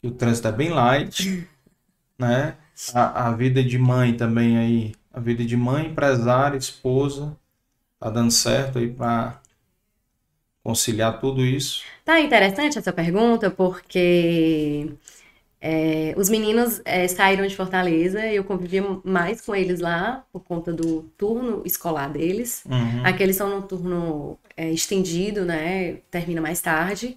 [0.00, 1.46] que o trânsito é bem light,
[2.18, 2.56] né?
[2.94, 7.36] A, a vida de mãe também aí, a vida de mãe, empresária, esposa,
[8.00, 9.40] tá dando certo aí para
[10.62, 11.82] conciliar tudo isso.
[12.04, 14.92] Tá interessante essa pergunta, porque
[15.60, 20.40] é, os meninos é, saíram de Fortaleza e eu convivia mais com eles lá por
[20.40, 22.62] conta do turno escolar deles.
[22.66, 23.04] Uhum.
[23.04, 25.96] Aqui eles estão num turno é, estendido, né?
[26.10, 27.16] Termina mais tarde.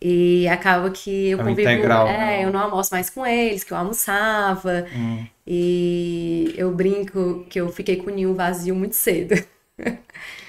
[0.00, 1.70] E acaba que eu É convivo.
[1.70, 2.44] integral, é, né?
[2.44, 4.86] eu não almoço mais com eles, que eu almoçava.
[4.94, 5.26] Hum.
[5.46, 9.34] E eu brinco que eu fiquei com o ninho vazio muito cedo.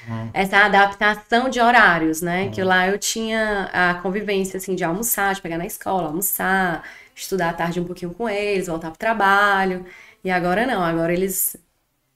[0.08, 0.30] Hum.
[0.34, 2.49] Essa adaptação de horários, né?
[2.49, 6.84] Que lá eu tinha a convivência, assim, de almoçar, de pegar na escola, almoçar,
[7.15, 9.86] estudar à tarde um pouquinho com eles, voltar pro trabalho.
[10.23, 11.56] E agora não, agora eles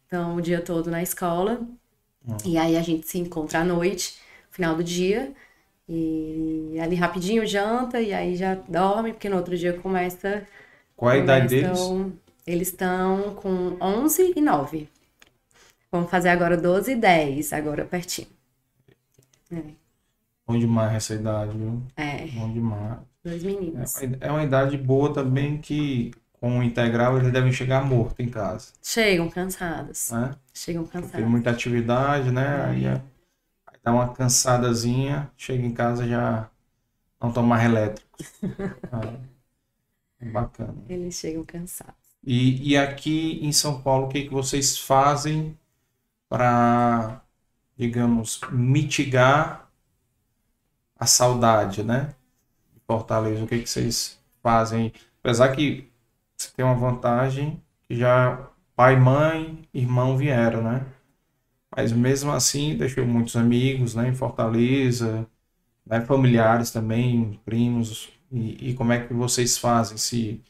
[0.03, 1.61] estão o dia todo na escola.
[2.45, 4.19] E aí a gente se encontra à noite,
[4.51, 5.33] final do dia.
[5.87, 10.45] E ali rapidinho janta e aí já dorme, porque no outro dia começa.
[10.95, 11.79] Qual é a idade deles?
[12.45, 14.87] Eles estão com 11 e 9.
[15.91, 18.27] Vamos fazer agora 12 e 10, agora pertinho.
[20.47, 21.81] Bom demais essa idade, viu?
[21.95, 22.99] É, Bom demais.
[23.23, 23.95] Dois meninos.
[23.97, 28.19] É uma- é uma idade boa também que com o integral eles devem chegar mortos
[28.19, 30.09] em casa, Chegam cansados.
[30.11, 30.35] né?
[30.53, 31.29] Chegam Tem cansados.
[31.29, 32.65] muita atividade, né?
[32.65, 33.01] Aí, é-
[33.67, 36.49] aí dá uma cansadazinha, chega em casa já
[37.21, 38.09] não toma mais elétrico.
[40.19, 40.75] É, bacana.
[40.89, 41.95] Eles chegam cansados.
[42.23, 45.57] E, e aqui em São Paulo, o que que vocês fazem
[46.29, 47.21] para,
[47.77, 49.69] digamos, mitigar
[50.97, 52.13] a saudade, né?
[52.89, 54.93] Fortaleza, o que que vocês fazem?
[55.21, 55.91] Apesar que
[56.37, 60.85] você tem uma vantagem já pai, mãe, irmão vieram, né?
[61.75, 65.27] Mas mesmo assim, deixou muitos amigos, né, em Fortaleza,
[65.85, 68.09] né, familiares também, primos.
[68.31, 69.97] E, e como é que vocês fazem?
[69.97, 70.43] Se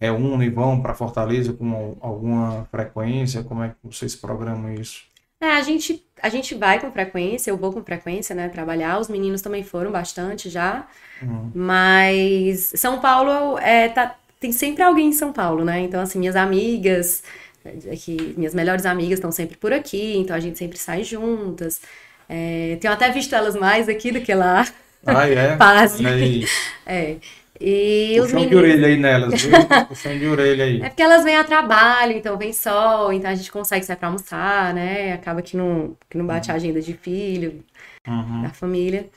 [0.00, 3.44] reúnem e vão para Fortaleza com al- alguma frequência?
[3.44, 5.07] Como é que vocês programam isso?
[5.40, 8.98] É, a gente, a gente vai com frequência, eu vou com frequência, né, trabalhar.
[8.98, 10.86] Os meninos também foram bastante já.
[11.22, 11.50] Uhum.
[11.54, 15.80] Mas São Paulo é, tá, tem sempre alguém em São Paulo, né?
[15.80, 17.22] Então, assim, minhas amigas,
[17.64, 21.80] é que minhas melhores amigas estão sempre por aqui, então a gente sempre sai juntas.
[22.28, 24.66] É, tenho até visto elas mais aqui do que lá.
[25.06, 25.56] Ah, é?
[26.04, 26.44] Aí.
[26.84, 27.16] É.
[27.60, 28.56] E os Puxão de meninos.
[28.56, 29.68] orelha aí nelas, viu?
[29.86, 30.82] Puxão de orelha aí.
[30.82, 34.08] É porque elas vêm a trabalho, então vem sol, então a gente consegue sair pra
[34.08, 35.12] almoçar, né?
[35.12, 37.64] Acaba que não, que não bate a agenda de filho,
[38.06, 38.42] Uhum.
[38.42, 39.10] da família.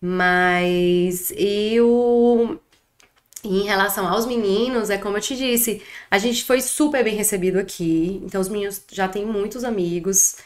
[0.00, 2.60] Mas eu,
[3.44, 7.58] em relação aos meninos, é como eu te disse, a gente foi super bem recebido
[7.58, 8.20] aqui.
[8.24, 10.36] Então os meninos já têm muitos amigos.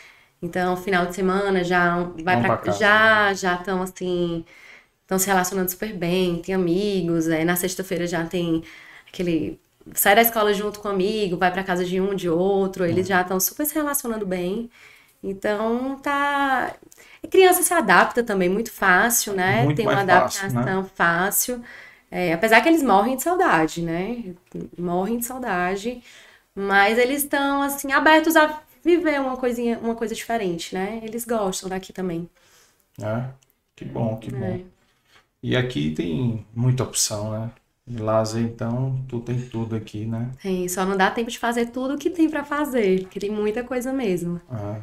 [0.42, 2.36] Então, final de semana já vai
[2.78, 4.44] já já estão assim,
[5.06, 8.64] estão se relacionando super bem, tem amigos, é, na sexta-feira já tem
[9.08, 9.60] aquele
[9.94, 13.06] sai da escola junto com um amigo, vai pra casa de um, de outro, eles
[13.06, 14.70] já estão super se relacionando bem.
[15.22, 16.74] Então, tá.
[17.30, 19.64] Criança se adapta também muito fácil, né?
[19.64, 20.60] Muito Tem uma mais fácil, né?
[20.60, 21.64] adaptação fácil.
[22.10, 24.34] É, apesar que eles morrem de saudade, né?
[24.78, 26.02] Morrem de saudade,
[26.54, 31.00] mas eles estão assim abertos a viver uma coisinha, uma coisa diferente, né?
[31.02, 32.30] Eles gostam daqui também.
[33.00, 33.34] É,
[33.74, 34.64] que bom, que bom.
[35.46, 35.50] É.
[35.50, 37.52] E aqui tem muita opção, né?
[37.86, 40.32] De lazer, então, tu tem tudo aqui, né?
[40.42, 43.30] Tem, só não dá tempo de fazer tudo o que tem pra fazer, porque tem
[43.30, 44.40] muita coisa mesmo.
[44.50, 44.82] É.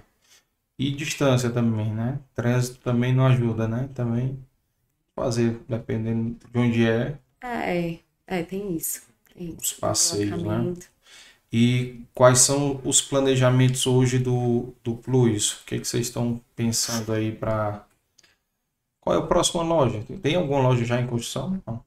[0.79, 2.19] E distância também, né?
[2.33, 3.89] Trânsito também não ajuda, né?
[3.93, 4.39] Também
[5.15, 9.03] fazer, dependendo de onde é, É, é, tem isso.
[9.33, 10.73] Tem os passeios, né?
[11.51, 15.61] E quais são os planejamentos hoje do, do Plus?
[15.61, 17.85] O que, que vocês estão pensando aí para.
[19.03, 20.03] Qual é a próxima loja?
[20.21, 21.61] Tem alguma loja já em construção?
[21.67, 21.83] Não.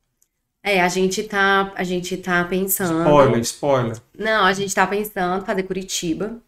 [0.63, 2.99] É, a gente tá, a gente tá pensando.
[3.09, 3.97] Spoiler, spoiler.
[4.19, 6.41] Não, a gente tá pensando fazer Curitiba.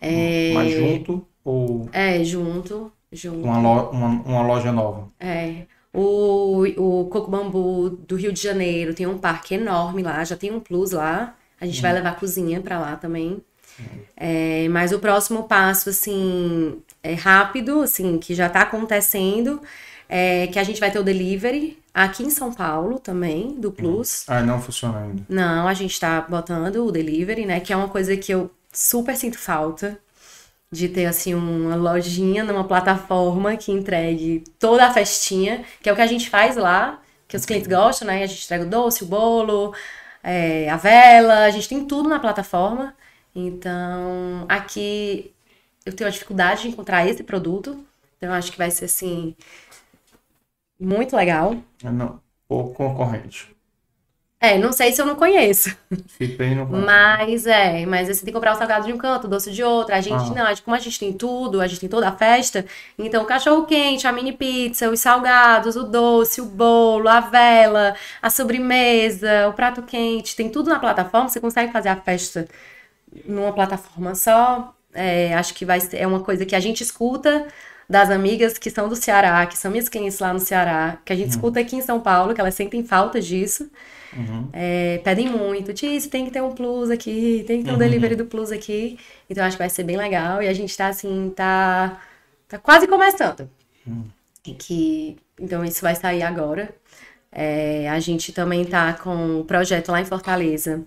[0.00, 3.46] É, Mas junto ou é, junto, junto.
[3.46, 5.08] uma, lo- uma, uma loja nova?
[5.18, 5.66] É.
[5.92, 10.50] O, o Coco Bambu do Rio de Janeiro tem um parque enorme lá, já tem
[10.52, 11.36] um plus lá.
[11.60, 13.42] A gente vai levar a cozinha pra lá também.
[14.16, 19.60] É, mas o próximo passo, assim, é rápido, assim, que já tá acontecendo,
[20.08, 24.24] é que a gente vai ter o delivery aqui em São Paulo também, do Plus.
[24.28, 25.22] Ah, não funciona ainda.
[25.28, 27.60] Não, a gente tá botando o delivery, né?
[27.60, 29.98] Que é uma coisa que eu super sinto falta.
[30.70, 35.96] de ter assim uma lojinha numa plataforma que entregue toda a festinha, que é o
[35.96, 36.98] que a gente faz lá,
[37.28, 38.22] que os clientes gostam, né?
[38.22, 39.74] A gente entrega o doce, o bolo,
[40.22, 42.94] é, a vela, a gente tem tudo na plataforma.
[43.34, 45.32] Então, aqui
[45.86, 47.84] eu tenho a dificuldade de encontrar esse produto.
[48.18, 49.36] Então, eu acho que vai ser assim
[50.78, 51.56] muito legal.
[51.84, 53.54] É, não, pouco concorrente.
[54.40, 55.76] É, não sei se eu não conheço.
[56.18, 59.30] Fiquei no Mas é, mas você tem que comprar o salgado de um canto, o
[59.30, 59.94] doce de outro.
[59.94, 60.34] A gente Ah.
[60.34, 62.64] não, a gente- como a gente tem tudo, a gente tem toda a festa,
[62.98, 67.94] então o cachorro quente, a mini pizza, os salgados, o doce, o bolo, a vela,
[68.22, 72.48] a sobremesa, o prato quente, tem tudo na plataforma, você consegue fazer a festa
[73.26, 74.74] numa plataforma só.
[74.94, 77.46] É, acho que vai ser é uma coisa que a gente escuta
[77.88, 81.16] das amigas que são do Ceará, que são minhas clientes lá no Ceará, que a
[81.16, 83.70] gente escuta aqui em São Paulo, que elas sentem falta disso.
[84.16, 84.48] Uhum.
[84.52, 88.14] É, pedem muito, Tis, tem que ter um plus aqui, tem que ter um delivery
[88.16, 88.98] do plus aqui.
[89.28, 90.42] Então acho que vai ser bem legal.
[90.42, 92.00] E a gente tá assim, tá,
[92.48, 93.48] tá quase começando.
[94.46, 96.74] E que, então isso vai sair agora.
[97.30, 100.82] É, a gente também tá com um projeto lá em Fortaleza,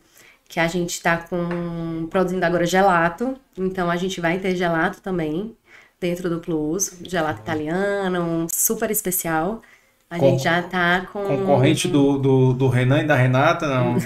[0.48, 3.38] que a gente tá com produzindo agora gelato.
[3.58, 5.56] Então a gente vai ter gelato também
[6.00, 9.62] dentro do Plus, gelato italiano, super especial.
[10.10, 13.98] A gente já tá com Concorrente do, do, do Renan e da Renata, não.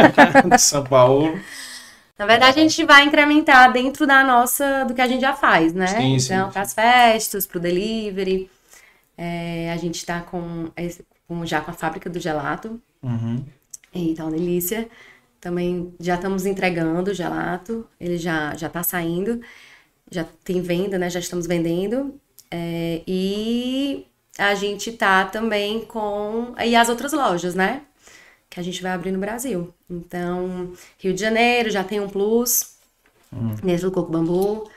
[0.48, 1.38] de São Paulo.
[2.18, 5.72] Na verdade, a gente vai incrementar dentro da nossa, do que a gente já faz,
[5.72, 5.86] né?
[5.86, 6.52] Sim, sim, então, sim.
[6.52, 8.50] para as festas, para o delivery.
[9.16, 10.70] É, a gente está com,
[11.28, 13.44] com- já com a fábrica do gelato, Uhum.
[13.94, 14.88] então, delícia.
[15.40, 19.40] Também já estamos entregando o gelato, ele já já está saindo,
[20.10, 21.08] já tem venda, né?
[21.08, 22.20] Já estamos vendendo.
[22.50, 24.06] É, e
[24.38, 26.54] a gente tá também com.
[26.58, 27.82] E as outras lojas, né?
[28.48, 29.72] Que a gente vai abrir no Brasil.
[29.88, 32.76] Então, Rio de Janeiro já tem um plus
[33.62, 34.68] dentro do Coco Bambu.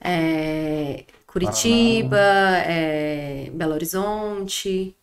[0.00, 4.96] É, Curitiba, é, Belo Horizonte.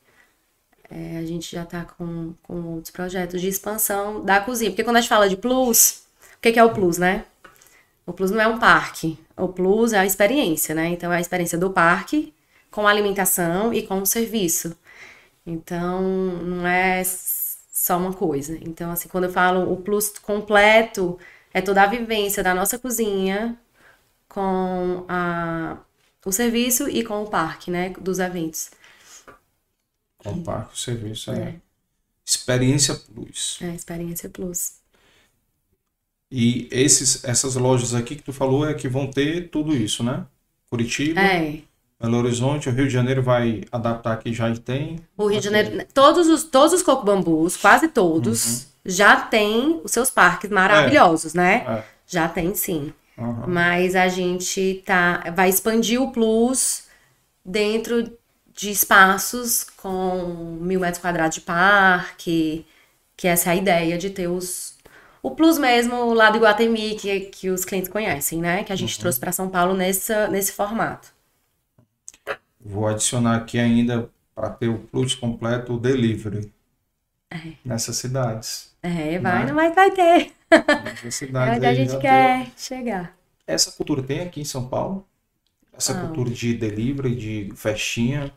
[0.89, 4.71] É, a gente já tá com, com outros projetos de expansão da cozinha.
[4.71, 6.03] Porque quando a gente fala de plus,
[6.38, 7.25] o que que é o plus, né?
[8.05, 9.19] O plus não é um parque.
[9.35, 10.88] O plus é a experiência, né?
[10.88, 12.33] Então, é a experiência do parque
[12.71, 14.77] com a alimentação e com o serviço.
[15.45, 17.03] Então, não é
[17.71, 18.57] só uma coisa.
[18.61, 21.19] Então, assim, quando eu falo o plus completo,
[21.53, 23.57] é toda a vivência da nossa cozinha
[24.29, 25.77] com a,
[26.25, 27.89] o serviço e com o parque, né?
[27.99, 28.71] Dos eventos.
[30.32, 31.55] Com parque, o serviço é.
[32.25, 33.59] Experiência Plus.
[33.61, 34.73] É experiência plus.
[36.32, 40.25] E esses, essas lojas aqui que tu falou é que vão ter tudo isso, né?
[40.69, 41.61] Curitiba, É.
[41.99, 44.99] Belo Horizonte, o Rio de Janeiro vai adaptar aqui, já tem.
[45.17, 48.65] O Rio de Janeiro, todos os, todos os coco bambus, quase todos, Uhum.
[48.86, 51.65] já tem os seus parques maravilhosos, né?
[51.67, 51.84] É.
[52.05, 52.93] Já tem sim.
[53.17, 53.47] Aham.
[53.47, 56.84] Mas a gente tá, vai expandir o Plus
[57.43, 58.16] dentro
[58.57, 62.67] de espaços com mil metros quadrados de parque,
[63.17, 64.77] que essa é a ideia de ter os,
[65.23, 68.63] o Plus mesmo lá do Iguatemi, que, que os clientes conhecem, né?
[68.65, 71.09] Que a gente trouxe para São Paulo nessa, nesse formato.
[72.59, 76.53] Vou adicionar aqui ainda para ter o Plus completo o delivery.
[77.63, 78.75] Nessas cidades.
[78.81, 79.45] É, vai, Né?
[79.45, 80.33] não vai, vai ter.
[80.79, 83.07] Nessas É cidades onde a gente quer chegar.
[83.47, 83.55] deu.
[83.55, 85.07] Essa cultura tem aqui em São Paulo?
[85.73, 85.99] Essa Ah.
[85.99, 88.33] cultura de delivery, de festinha,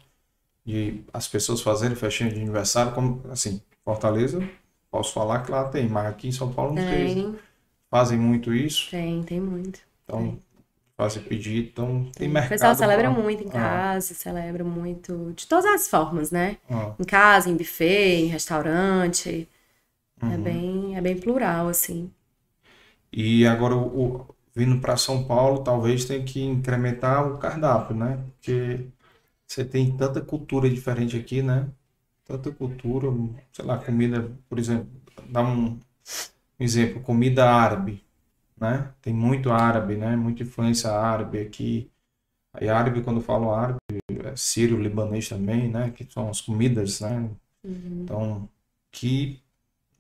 [0.64, 4.48] de as pessoas fazerem festinha de aniversário, como assim, Fortaleza,
[4.90, 7.18] posso falar que lá tem, mas aqui em São Paulo não tem.
[7.18, 7.40] Tem,
[7.90, 9.80] Fazem muito isso, tem, tem muito.
[10.04, 10.38] então
[10.96, 12.48] fazem pedido, então tem O mercado.
[12.48, 16.58] pessoal celebra pra- muito em Ah, casa, celebra muito de todas as formas, né?
[16.70, 19.48] ah, Em casa, em buffet, em restaurante.
[20.28, 20.38] É uhum.
[20.38, 22.12] bem, é bem plural, assim.
[23.12, 28.18] E agora, o, o- vindo para São Paulo, talvez tenha que incrementar o cardápio, né?
[28.40, 28.86] Porque
[29.50, 31.68] você tem tanta cultura diferente aqui, né?
[32.24, 33.08] Tanta cultura,
[33.52, 34.88] sei lá, comida, por exemplo,
[35.28, 35.80] dá um, um
[36.60, 38.04] exemplo, comida árabe,
[38.56, 38.94] né?
[39.02, 40.14] Tem muito árabe, né?
[40.14, 41.90] Muita influência árabe aqui.
[42.54, 43.78] Aí árabe, quando eu falo árabe,
[44.24, 45.90] é sírio, libanês também, né?
[45.90, 47.28] Que são as comidas, né?
[48.04, 48.48] Então,
[48.92, 49.42] que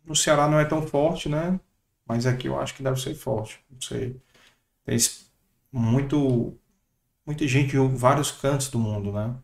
[0.04, 1.58] no Ceará não é tão forte, né?
[2.06, 3.60] Mas aqui eu acho que deve ser forte.
[3.70, 4.20] Não sei.
[4.84, 4.96] Tem
[5.72, 6.58] muito,
[7.26, 9.34] muita gente em vários cantos do mundo, né?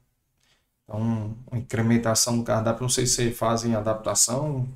[0.84, 4.68] Então, a incrementação do cardápio, não sei se vocês fazem adaptação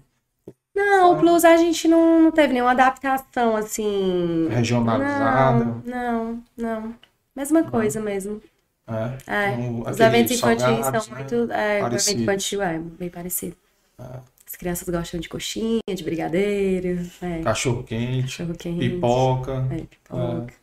[0.75, 4.49] Não, o Plus a gente não, não teve nenhuma adaptação, assim.
[4.51, 5.65] regionalizada.
[5.65, 6.95] Não, não, não.
[7.35, 8.43] Mesma coisa mesmo.
[8.87, 11.19] É, É, Então, os eventos infantis são né?
[11.19, 11.53] muito.
[11.53, 13.57] É, o evento infantil é bem parecido.
[13.99, 14.21] É.
[14.47, 18.79] As crianças gostam de coxinha, de brigadeiro, é, Cachorro quente, cachorro quente.
[18.81, 19.65] pipoca.
[19.71, 20.55] É, pipoca.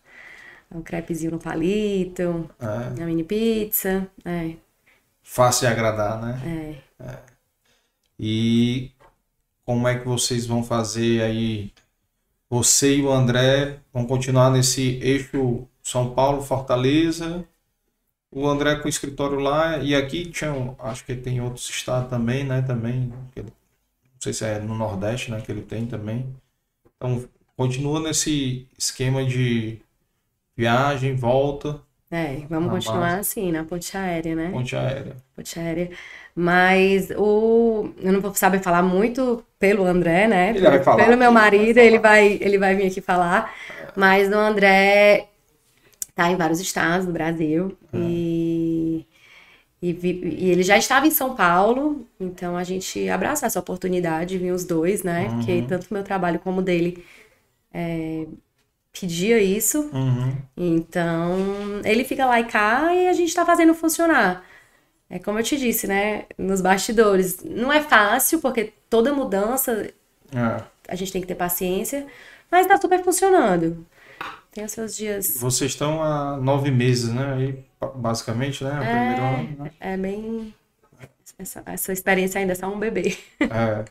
[0.71, 3.01] Um crepezinho no palito, É.
[3.01, 4.55] a mini pizza, é,
[5.23, 6.81] Fácil de agradar, né?
[6.99, 7.19] é.
[8.19, 8.91] E
[9.65, 11.73] como é que vocês vão fazer aí?
[12.49, 17.45] Você e o André vão continuar nesse eixo São Paulo, Fortaleza.
[18.31, 22.43] O André com o escritório lá e aqui tinha, acho que tem outros estados também,
[22.45, 22.61] né?
[22.61, 23.51] Também, não
[24.19, 25.41] sei se é no Nordeste, né?
[25.41, 26.25] Que ele tem também.
[26.95, 29.81] Então continua nesse esquema de
[30.57, 33.19] viagem, volta, É, vamos continuar base.
[33.19, 34.49] assim, na ponte aérea, né?
[34.49, 35.15] ponte aérea.
[35.35, 35.91] Ponte aérea.
[36.35, 37.91] Mas o.
[37.99, 40.49] Eu não vou saber falar muito pelo André, né?
[40.51, 43.53] Ele vai falar Pelo meu marido, vai ele vai, ele vai vir aqui falar.
[43.95, 45.27] Mas o André
[46.15, 47.77] tá em vários estados do Brasil.
[47.93, 47.97] É.
[47.97, 49.05] E,
[49.81, 54.39] e, e ele já estava em São Paulo, então a gente abraça essa oportunidade de
[54.39, 55.29] vir os dois, né?
[55.35, 55.67] Porque Uhum.
[55.67, 57.03] tanto o meu trabalho como o dele
[57.73, 58.27] é,
[58.99, 59.89] pedia isso.
[59.93, 60.35] Uhum.
[60.55, 64.43] Então, ele fica lá e cá e a gente tá fazendo funcionar.
[65.09, 66.25] É como eu te disse, né?
[66.37, 67.43] Nos bastidores.
[67.43, 69.89] Não é fácil, porque toda mudança
[70.33, 70.63] É.
[70.87, 72.05] a gente tem que ter paciência,
[72.51, 73.85] mas tá super funcionando.
[74.51, 75.37] Tem os seus dias.
[75.39, 77.33] Vocês estão há nove meses, né?
[77.33, 78.71] Aí, basicamente, né?
[78.71, 79.71] O primeiro ano, né?
[79.79, 80.53] É bem.
[81.39, 83.15] Essa, essa experiência ainda é só um bebê.
[83.39, 83.85] É,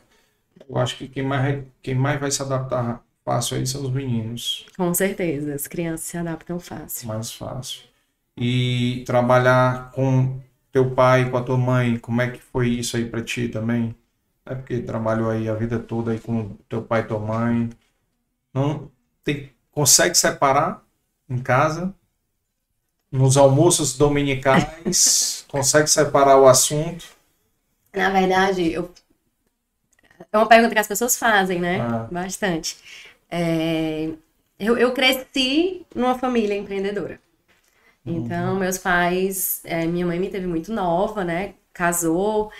[0.67, 4.65] eu acho que quem mais, quem mais vai se adaptar fácil aí são os meninos.
[4.77, 7.09] Com certeza, as crianças se adaptam fácil.
[7.09, 7.81] Mais fácil.
[8.37, 10.39] E trabalhar com
[10.71, 13.93] teu pai, com a tua mãe, como é que foi isso aí pra ti também?
[14.45, 17.69] É porque trabalhou aí a vida toda aí com teu pai e tua mãe.
[18.53, 18.89] Não
[19.25, 20.81] tem, consegue separar
[21.29, 21.93] em casa?
[23.11, 27.05] Nos almoços dominicais, consegue separar o assunto?
[27.93, 28.89] Na verdade, eu...
[30.31, 31.81] é uma pergunta que as pessoas fazem, né?
[31.81, 32.07] Ah.
[32.09, 32.77] Bastante.
[33.29, 34.11] É,
[34.59, 37.19] Eu, eu cresci numa família empreendedora.
[38.05, 41.55] Então, meus pais, é, minha mãe me teve muito nova, né?
[41.73, 42.51] Casou.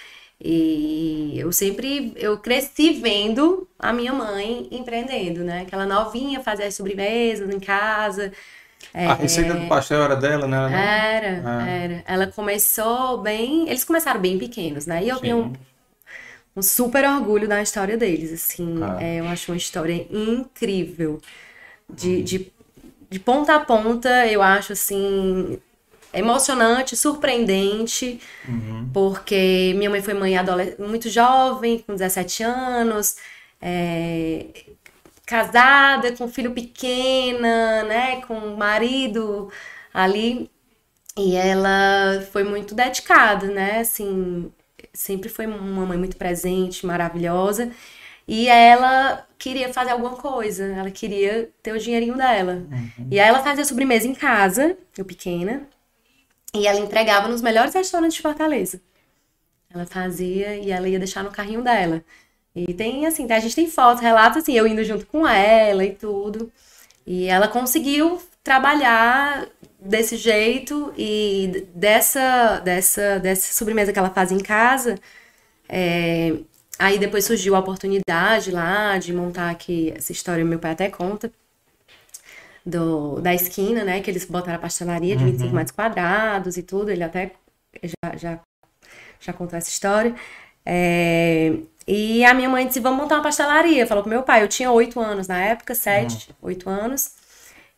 [0.42, 5.62] E eu sempre, eu cresci vendo a minha mãe empreendendo, né?
[5.64, 8.32] Aquela novinha fazia as sobremesas em casa.
[8.94, 10.58] A receita do pastel era dela, né?
[10.68, 11.68] Era, Ah.
[11.70, 12.04] era.
[12.08, 13.68] Ela começou bem.
[13.70, 15.04] Eles começaram bem pequenos, né?
[15.04, 15.22] E eu Sim.
[15.22, 15.54] tenho
[16.58, 18.82] um, super orgulho da história deles, assim.
[18.84, 18.98] Ah.
[19.02, 21.22] É, eu acho uma história incrível.
[21.90, 22.52] De, de,
[23.10, 25.60] de ponta a ponta, eu acho, assim,
[26.14, 28.20] emocionante, surpreendente.
[28.48, 28.90] Uhum.
[28.94, 30.34] Porque minha mãe foi mãe
[30.80, 33.18] muito jovem, com 17 anos.
[33.62, 34.46] é,
[35.28, 38.22] casada, com filho pequena, né?
[38.22, 39.52] Com marido
[39.94, 40.50] ali.
[41.18, 43.82] E ela foi muito dedicada, né?
[43.82, 44.52] Assim,
[44.98, 47.72] sempre foi uma mãe muito presente, maravilhosa.
[48.28, 52.64] E ela queria fazer alguma coisa, ela queria ter o dinheirinho dela.
[53.10, 55.68] E aí ela fazia sobremesa em casa, eu pequena,
[56.54, 58.82] e ela entregava nos melhores restaurantes de Fortaleza.
[59.74, 62.04] Ela fazia e ela ia deixar no carrinho dela.
[62.56, 65.94] E tem assim, a gente tem fotos, relatos assim, eu indo junto com ela e
[65.94, 66.52] tudo.
[67.06, 69.48] E ela conseguiu trabalhar
[69.88, 74.96] desse jeito e dessa dessa dessa sobremesa que ela faz em casa,
[75.70, 76.34] é,
[76.80, 81.32] aí depois surgiu a oportunidade lá de montar aqui essa história, meu pai até conta
[82.66, 86.92] do, da esquina, né, que eles botaram a pastelaria de 25 metros quadrados e tudo,
[86.92, 87.32] ele até
[87.82, 88.40] já, já,
[89.20, 90.14] já contou essa história.
[90.66, 91.54] É,
[91.88, 93.88] e a minha mãe disse, vamos montar uma pastelaria.
[93.88, 97.12] Falou pro meu pai, eu tinha oito anos na época, sete, oito anos.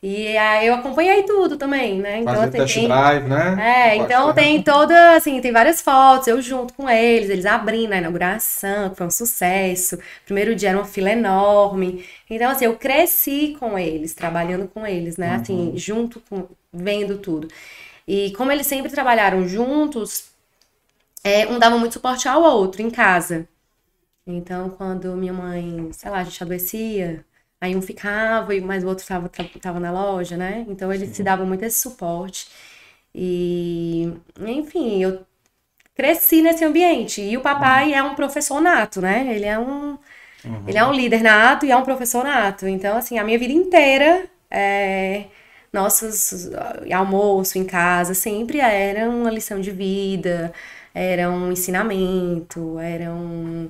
[0.02, 2.20] E aí eu acompanhei tudo também, né?
[2.20, 3.56] Então, Fazer assim, tem- drive, né?
[3.56, 7.98] é, então tem toda, assim, tem várias fotos, eu junto com eles, eles abrindo a
[7.98, 9.98] inauguração, que foi um sucesso.
[10.26, 12.06] Primeiro dia era uma fila enorme.
[12.30, 15.36] Então, assim, eu cresci com eles, trabalhando com eles, né?
[15.36, 17.50] Assim, junto com, vendo tudo.
[18.08, 20.30] E como eles sempre trabalharam juntos,
[21.24, 23.48] é, um dava muito suporte ao outro em casa.
[24.28, 27.26] Então, quando minha mãe, sei lá, a gente adoecia,
[27.62, 29.30] aí um ficava, e mas o outro tava,
[29.62, 30.66] tava na loja, né?
[30.68, 32.48] Então, eles se davam muito esse suporte.
[33.14, 35.26] E, enfim, eu
[35.96, 37.22] cresci nesse ambiente.
[37.22, 39.36] E o papai é um professor nato, né?
[39.36, 39.98] Ele é um,
[40.68, 42.68] ele é um líder nato e é um professor nato.
[42.68, 45.26] Então, assim, a minha vida inteira, é,
[45.72, 50.54] nossos ah, almoço em casa sempre era uma lição de vida,
[50.94, 53.70] era um ensinamento, era um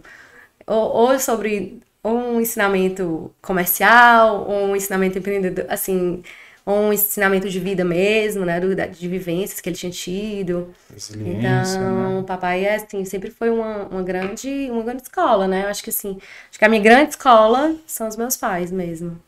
[0.67, 6.23] ou, ou sobre um ensinamento comercial, ou um ensinamento empreendedor, assim,
[6.65, 10.73] ou um ensinamento de vida mesmo, né, de vivências que ele tinha tido.
[10.93, 12.19] Resiliência, Então, né?
[12.19, 15.63] o papai é assim, sempre foi uma, uma grande, uma grande escola, né?
[15.65, 16.17] Eu acho que assim,
[16.49, 19.19] acho que a minha grande escola são os meus pais mesmo.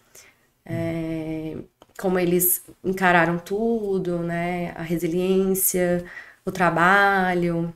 [0.65, 1.57] É,
[1.99, 4.71] como eles encararam tudo, né?
[4.75, 6.03] A resiliência,
[6.45, 7.73] o trabalho.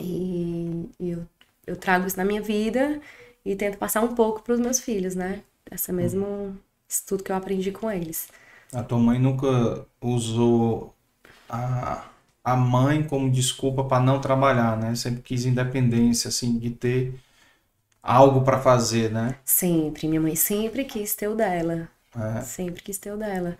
[0.00, 1.26] E, e eu,
[1.66, 3.00] eu trago isso na minha vida
[3.48, 5.40] e tento passar um pouco para os meus filhos, né?
[5.70, 6.54] Essa mesmo
[6.86, 8.28] isso tudo que eu aprendi com eles.
[8.72, 10.94] A tua mãe nunca usou
[11.48, 12.04] a,
[12.44, 14.94] a mãe como desculpa para não trabalhar, né?
[14.94, 17.14] Sempre quis independência, assim, de ter
[18.02, 19.36] algo para fazer, né?
[19.46, 20.06] Sempre.
[20.08, 21.88] Minha mãe sempre quis ter o dela.
[22.14, 22.42] É.
[22.42, 23.56] Sempre quis ter o dela.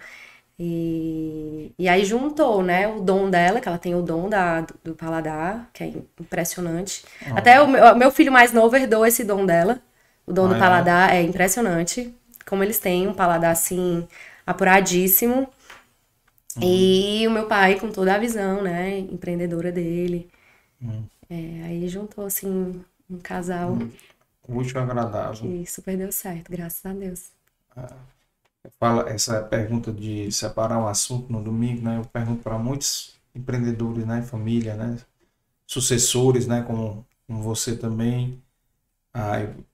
[0.59, 4.95] E, e aí juntou, né, o dom dela, que ela tem o dom da, do,
[4.95, 5.87] paladar, que é
[6.21, 7.05] impressionante.
[7.31, 9.81] Até o meu, meu filho mais novo herdou esse dom dela.
[10.27, 10.59] O dom Ah, do é?
[10.59, 12.13] paladar é impressionante.
[12.47, 14.07] Como eles têm um paladar assim,
[14.47, 15.49] apuradíssimo.
[16.57, 16.63] Uhum.
[16.63, 20.31] E o meu pai com toda a visão, né, empreendedora dele.
[20.83, 21.09] Uhum.
[21.31, 23.79] É, aí juntou, assim, um casal
[24.49, 25.47] Útil e agradável.
[25.47, 27.33] que super deu certo, graças a Deus.
[28.79, 31.99] Fala essa pergunta de separar o assunto no domingo, né?
[31.99, 34.23] Eu pergunto para muitos empreendedores, né?
[34.23, 34.99] Família, né?
[35.67, 36.63] Sucessores, né?
[36.63, 38.43] Como, como você também.
[39.15, 39.65] Ah, eu-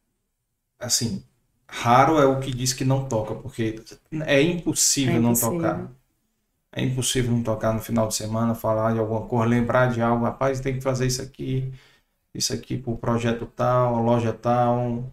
[0.78, 1.24] assim,
[1.68, 3.82] raro é o que diz que não toca, porque
[4.26, 5.38] é impossível É não impossível.
[5.38, 5.92] tocar.
[6.72, 10.24] É impossível não tocar no final de semana, falar de alguma coisa, lembrar de algo,
[10.24, 11.72] rapaz, tem que fazer isso aqui,
[12.34, 15.04] isso aqui pro projeto tal, loja tal,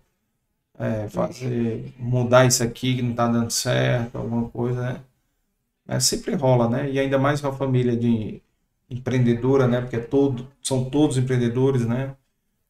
[0.80, 5.02] é, fazer, mudar isso aqui que não tá dando certo, alguma coisa, né?
[5.88, 6.90] É, sempre rola, né?
[6.90, 8.42] E ainda mais uma família de
[8.90, 9.82] empreendedora, né?
[9.82, 12.16] Porque é todo, são todos empreendedores, né?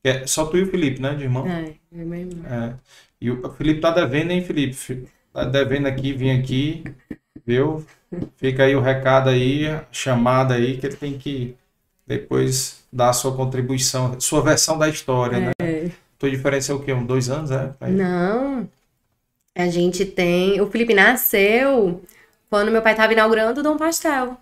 [0.04, 1.48] É só tu e o Felipe, né, de irmão?
[1.48, 2.46] É, e meu irmão.
[2.46, 2.74] É.
[3.20, 5.08] E o Felipe tá devendo, hein, Felipe?
[5.32, 6.84] Tá devendo aqui, vim aqui,
[7.46, 7.86] viu?
[8.36, 11.56] Fica aí o recado aí, a chamada aí, que ele tem que
[12.06, 15.52] depois dar a sua contribuição, sua versão da história, né?
[16.22, 16.28] É.
[16.28, 16.94] Tua diferença é o quê?
[16.94, 17.74] Um, dois anos, é?
[17.90, 18.70] Não.
[19.56, 20.62] A gente tem.
[20.62, 22.02] O Felipe nasceu
[22.50, 24.38] quando meu pai estava inaugurando o Dom Pastel.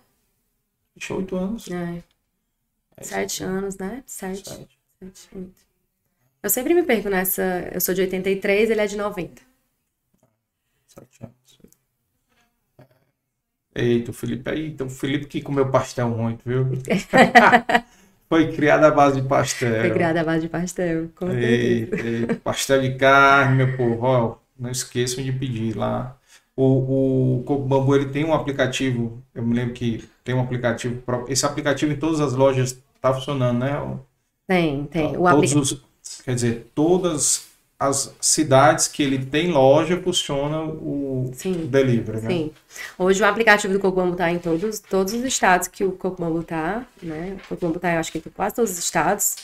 [0.98, 1.68] Tinha oito anos.
[1.70, 2.02] É.
[2.96, 3.50] É Sete aí.
[3.50, 4.02] anos, né?
[4.06, 4.48] Sete.
[4.48, 4.78] Sete.
[5.00, 5.30] Sete.
[6.42, 7.42] Eu sempre me perco nessa.
[7.72, 9.42] Eu sou de 83, ele é de 90.
[10.86, 11.60] Sete anos.
[13.74, 14.66] Eita, o Felipe aí.
[14.68, 16.66] Então, o Felipe que comeu pastel muito, viu?
[18.30, 19.80] Foi criado à base de pastel.
[19.80, 21.26] Foi criada à base de pastel, com
[22.44, 24.06] pastel de carne, meu povo.
[24.06, 26.16] Ó, não esqueçam de pedir lá.
[26.54, 29.20] O, o Coco Bambu ele tem um aplicativo.
[29.34, 31.32] Eu me lembro que tem um aplicativo próprio.
[31.32, 33.98] Esse aplicativo em todas as lojas está funcionando, né?
[34.46, 35.16] Tem, tem.
[35.16, 35.84] O Todos os,
[36.24, 37.49] quer dizer, todas
[37.80, 41.66] as cidades que ele tem loja funciona o Sim.
[41.66, 42.28] delivery, né?
[42.28, 42.52] Sim.
[42.98, 46.86] Hoje o aplicativo do Cocobambu tá em todos, todos os estados que o Cocobambu tá,
[47.02, 47.38] né?
[47.46, 49.36] O Cocobambu tá, eu acho que em quase todos os estados.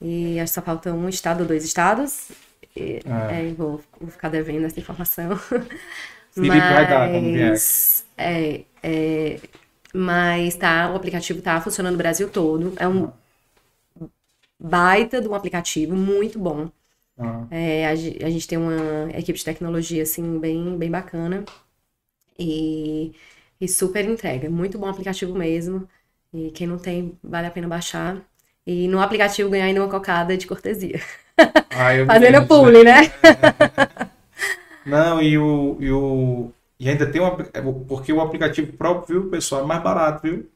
[0.00, 2.30] E acho que só falta um estado ou dois estados.
[2.76, 3.50] E, É.
[3.50, 5.38] é, vou, vou ficar devendo essa informação.
[6.34, 7.50] Felipe vai dar quando vier.
[7.50, 9.40] Mas, é, é,
[9.94, 12.72] mas tá, o aplicativo tá funcionando no Brasil todo.
[12.78, 13.12] É um
[14.58, 16.70] baita de um aplicativo, muito bom.
[17.20, 17.94] Ah, É, a, a
[18.30, 21.44] gente tem uma equipe de tecnologia, assim, bem, bem bacana.
[22.38, 23.14] E,
[23.60, 24.50] e super entrega.
[24.50, 25.88] Muito bom aplicativo mesmo.
[26.32, 28.22] E quem não tem, vale a pena baixar.
[28.66, 31.00] E no aplicativo ganhar ainda uma cocada de cortesia.
[31.70, 33.12] Ah, Fazendo disso, publi, né?
[34.84, 39.30] Não, e o, e o e ainda tem um é, porque o aplicativo próprio, viu,
[39.30, 40.50] pessoal, é mais barato, viu?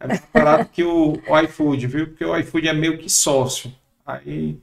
[0.00, 2.08] É mais barato que o, o iFood, viu?
[2.08, 3.72] Porque o iFood é meio que sócio.
[4.06, 4.58] Aí,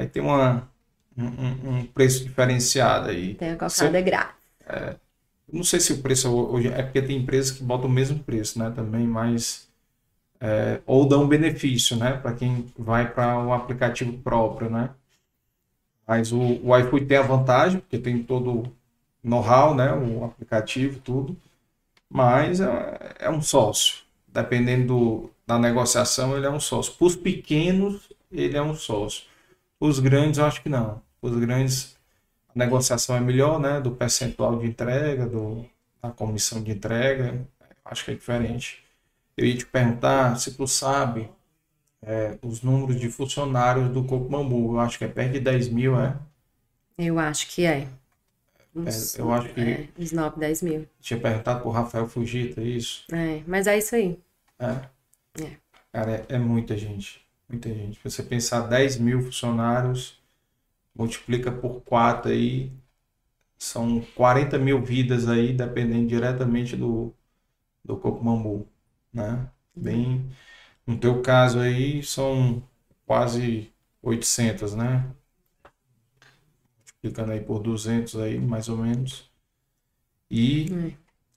[0.00, 0.68] aí tem uma,
[1.16, 3.34] um, um- preço diferenciado aí.
[3.34, 4.40] Tem a Você- cocada grátis.
[5.52, 8.58] Não sei se o preço hoje é porque tem empresas que botam o mesmo preço,
[8.58, 8.70] né?
[8.70, 9.68] Também, mas
[10.40, 12.14] é, ou dão benefício, né?
[12.14, 14.90] Para quem vai para um aplicativo próprio, né?
[16.06, 18.72] Mas o, o iFood tem a vantagem, porque tem todo o
[19.22, 19.92] know-how, né?
[19.92, 21.36] O aplicativo, tudo.
[22.10, 24.00] Mas é, é um sócio.
[24.28, 26.94] Dependendo do- da negociação, ele é um sócio.
[26.94, 29.24] Para os pequenos, ele é um sócio.
[29.80, 31.02] Os grandes, eu acho que não.
[31.22, 31.96] Os grandes,
[32.54, 33.80] a negociação é melhor, né?
[33.80, 35.64] Do percentual de entrega, do,
[36.02, 37.46] da comissão de entrega.
[37.84, 38.84] Acho que é diferente.
[39.36, 41.28] Eu ia te perguntar se tu sabe
[42.02, 44.74] é, os números de funcionários do Coco Bambu.
[44.74, 46.16] Eu acho que é perto de 10 mil, é?
[46.98, 47.88] Eu acho que é.
[48.74, 50.86] Uns, É, eu acho que- é, uns 9, 10 mil.
[51.00, 53.04] Tinha perguntado pro Rafael Fugita isso.
[53.12, 54.18] É, mas é isso aí.
[54.58, 54.88] É?
[55.42, 55.56] É.
[55.92, 57.19] Cara, é, é muita gente.
[57.50, 57.96] Muita gente.
[57.96, 60.22] Se você pensar 10 mil funcionários,
[60.94, 62.72] multiplica por 4 aí,
[63.58, 67.12] são 40 mil vidas aí, dependendo diretamente do,
[67.84, 68.68] do Coco Bambu,
[69.12, 69.48] né?
[69.74, 70.30] Bem,
[70.86, 72.62] no teu caso aí, são
[73.06, 73.72] quase
[74.02, 75.10] 800, né?
[76.78, 79.30] Multiplicando aí por 200 aí, mais ou menos.
[80.30, 80.92] E, hum.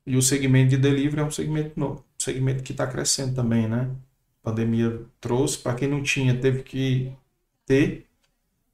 [0.06, 3.68] e o segmento de delivery é um segmento novo, um segmento que está crescendo também,
[3.68, 3.90] né?
[4.44, 7.12] A pandemia trouxe, para quem não tinha, teve que
[7.66, 8.06] ter,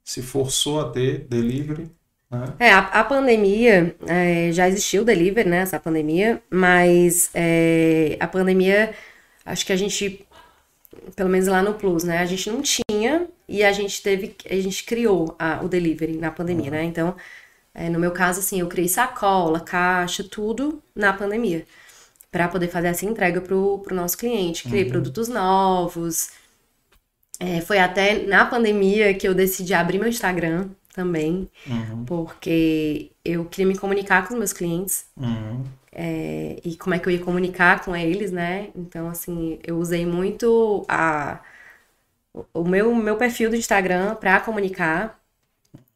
[0.03, 1.87] se forçou a ter delivery.
[2.29, 2.55] Né?
[2.59, 5.59] É, a, a pandemia, é, já existiu delivery, né?
[5.59, 8.95] Essa pandemia, mas é, a pandemia,
[9.45, 10.25] acho que a gente
[11.15, 12.17] pelo menos lá no Plus, né?
[12.17, 16.31] A gente não tinha e a gente teve, a gente criou a, o delivery na
[16.31, 16.71] pandemia, uhum.
[16.71, 16.83] né?
[16.83, 17.15] Então,
[17.73, 21.65] é, no meu caso, assim, eu criei sacola, caixa, tudo na pandemia
[22.31, 24.63] para poder fazer essa entrega pro, pro nosso cliente.
[24.63, 24.89] Criei uhum.
[24.89, 26.31] produtos novos.
[27.39, 32.05] É, foi até na pandemia que eu decidi abrir meu Instagram também, uhum.
[32.05, 35.05] porque eu queria me comunicar com os meus clientes.
[35.15, 38.69] Uhum é, e como é que eu ia comunicar com eles, né?
[38.75, 41.41] Então, assim, eu usei muito a,
[42.53, 45.19] o meu, meu perfil do Instagram para comunicar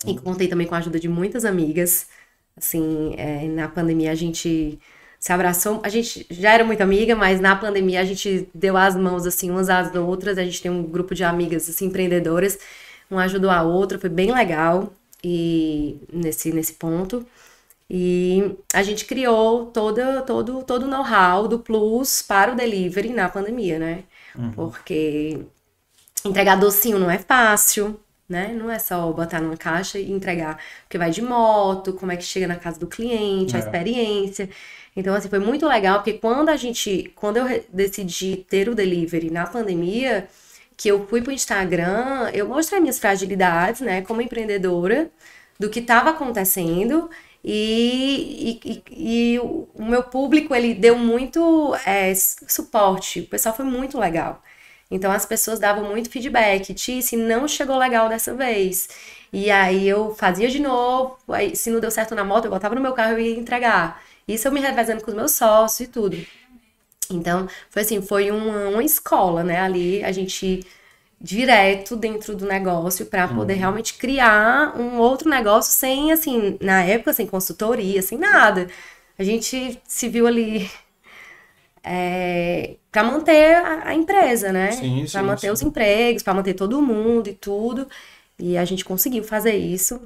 [0.05, 2.09] e contei também com a ajuda de muitas amigas.
[2.55, 4.79] Assim, é, na pandemia a gente
[5.23, 8.93] se abraçou, a gente já era muito amiga, mas na pandemia a gente deu as
[8.93, 10.37] mãos, assim, umas às outras.
[10.37, 12.59] A gente tem um grupo de amigas, assim, empreendedoras,
[13.09, 14.91] uma ajudou a outra, foi bem legal
[15.23, 17.25] e nesse, nesse ponto.
[17.89, 23.29] E a gente criou toda, todo, todo o know-how do Plus para o delivery na
[23.29, 24.03] pandemia, né?
[24.37, 24.51] Uhum.
[24.51, 25.39] Porque
[26.25, 27.97] entregar docinho não é fácil,
[28.27, 28.53] né?
[28.53, 30.59] Não é só botar numa caixa e entregar.
[30.83, 33.57] Porque vai de moto, como é que chega na casa do cliente, é.
[33.57, 34.49] a experiência.
[34.95, 39.31] Então, assim, foi muito legal, porque quando a gente, quando eu decidi ter o delivery
[39.31, 40.27] na pandemia,
[40.77, 45.09] que eu fui pro Instagram, eu mostrei minhas fragilidades, né, como empreendedora,
[45.59, 47.09] do que estava acontecendo
[47.43, 53.21] e, e, e, o meu público, ele deu muito é, suporte.
[53.21, 54.41] O pessoal foi muito legal.
[54.89, 56.73] Então, as pessoas davam muito feedback.
[56.73, 58.87] Tice, não chegou legal dessa vez.
[59.31, 61.17] E aí, eu fazia de novo.
[61.29, 64.01] Aí, se não deu certo na moto, eu botava no meu carro e ia entregar.
[64.27, 66.17] Isso eu me revezando com os meus sócios e tudo.
[67.09, 69.59] Então, foi assim, foi uma, uma escola, né?
[69.59, 70.65] Ali, a gente
[71.23, 73.59] direto dentro do negócio para poder uhum.
[73.59, 78.67] realmente criar um outro negócio sem, assim, na época, sem consultoria, sem nada.
[79.17, 80.69] A gente se viu ali
[81.81, 84.71] é, para manter a, a, empresa, né?
[85.11, 85.53] Para manter sim.
[85.53, 87.87] os empregos, para manter todo mundo e tudo.
[88.37, 90.01] E a gente conseguiu fazer isso.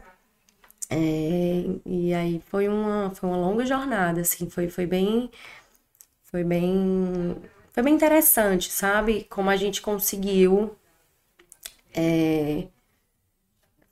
[0.90, 5.30] É, e aí foi uma, foi uma longa jornada, assim, foi, foi bem.
[6.24, 7.36] Foi bem.
[7.72, 9.26] Foi bem interessante, sabe?
[9.30, 10.76] Como a gente conseguiu
[11.94, 12.68] é,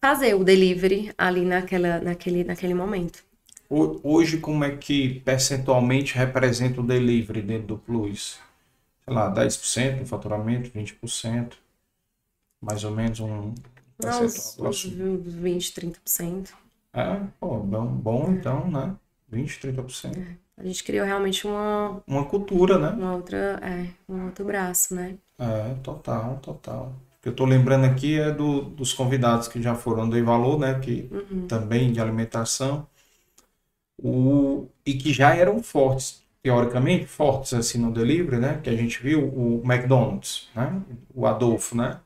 [0.01, 3.23] fazer o delivery ali naquela, naquele, naquele momento.
[3.69, 8.39] Hoje, como é que percentualmente representa o delivery dentro do Plus?
[9.03, 11.53] Sei lá, 10% do faturamento, 20%,
[12.61, 13.53] mais ou menos um
[13.97, 14.69] percentual.
[14.69, 16.64] Uns, uns 20, 30%.
[16.95, 18.95] É, pô, bom, bom então, né?
[19.29, 20.17] 20, 30%.
[20.17, 20.35] É.
[20.57, 22.01] A gente criou realmente uma...
[22.07, 22.89] Uma cultura, né?
[22.89, 25.17] Uma outra, é, um outro braço, né?
[25.37, 26.93] É, total, total
[27.25, 30.79] que eu estou lembrando aqui é do, dos convidados que já foram do Valor, né,
[30.79, 31.47] que uhum.
[31.47, 32.87] também de alimentação,
[33.97, 39.01] o, e que já eram fortes, teoricamente fortes assim no delivery, né, que a gente
[39.01, 40.79] viu o McDonald's, né,
[41.15, 41.99] o Adolfo, né,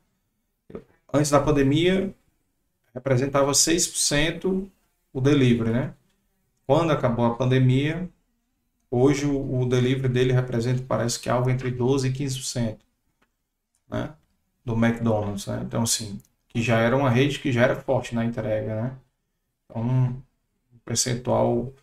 [1.13, 2.15] antes da pandemia
[2.95, 4.71] representava 6%
[5.14, 5.93] o delivery, né,
[6.66, 8.10] quando acabou a pandemia,
[8.91, 12.80] hoje o, o delivery dele representa, parece que algo entre 12% e 15%,
[13.89, 14.14] né,
[14.64, 15.62] do McDonald's, né?
[15.66, 18.97] Então, assim, que já era uma rede que já era forte na entrega, né?
[19.66, 20.22] Então, um
[20.86, 21.74] percentual,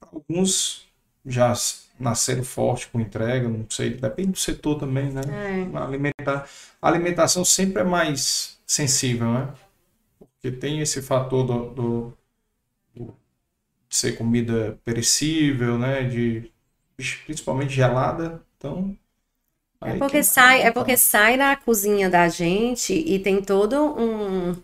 [0.00, 0.86] alguns
[1.24, 1.52] já
[1.98, 5.22] nasceram forte com entrega, não sei, depende do setor também, né?
[5.30, 5.78] É.
[5.78, 6.48] Alimentar,
[6.80, 9.54] a alimentação sempre é mais sensível, né?
[10.18, 12.18] Porque tem esse fator do, do,
[13.96, 16.04] ser comida perecível, né?
[16.04, 16.50] De
[17.26, 18.96] principalmente gelada, então
[19.84, 24.56] é porque, sai, é porque sai da cozinha da gente e tem todo um,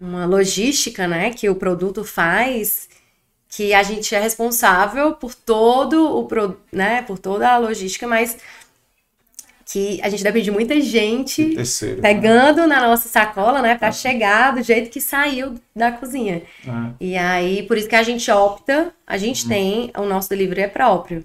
[0.00, 2.88] uma logística, né, que o produto faz,
[3.48, 6.28] que a gente é responsável por todo o
[6.70, 8.38] né, por toda a logística, mas
[9.70, 12.68] que a gente depende de muita gente terceiro, pegando né?
[12.68, 13.92] na nossa sacola, né, para é.
[13.92, 16.42] chegar do jeito que saiu da cozinha.
[16.66, 16.94] É.
[16.98, 19.48] E aí, por isso que a gente opta, a gente uhum.
[19.50, 21.22] tem o nosso delivery é próprio.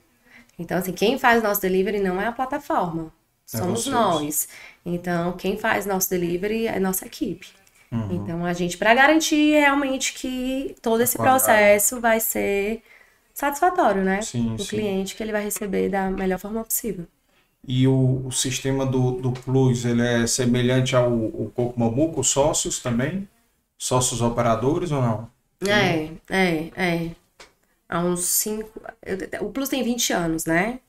[0.60, 3.14] Então, assim, quem faz nosso delivery não é a plataforma,
[3.54, 4.50] é somos nós.
[4.86, 7.48] Então, quem faz nosso delivery é nossa equipe.
[7.90, 8.10] Uhum.
[8.12, 12.82] Então, a gente, para garantir realmente que todo esse processo vai ser
[13.34, 14.22] satisfatório, né?
[14.22, 14.68] Sim, o sim.
[14.68, 17.08] cliente que ele vai receber da melhor forma possível.
[17.66, 22.80] E o, o sistema do, do Plus, ele é semelhante ao, ao Coco Mamuco, sócios
[22.80, 23.28] também?
[23.78, 25.32] Sócios operadores ou não?
[25.66, 27.12] É, é, é.
[27.88, 28.82] há uns 5.
[29.42, 30.80] O Plus tem 20 anos, né?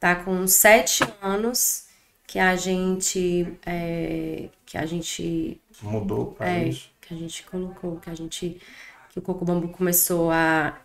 [0.00, 1.86] Tá com 7 anos
[2.26, 3.46] que a gente.
[3.64, 5.60] É, que a gente.
[5.82, 6.90] Mudou para é, isso.
[7.00, 8.60] Que a gente colocou, que a gente.
[9.10, 10.78] Que o Coco Bambu começou a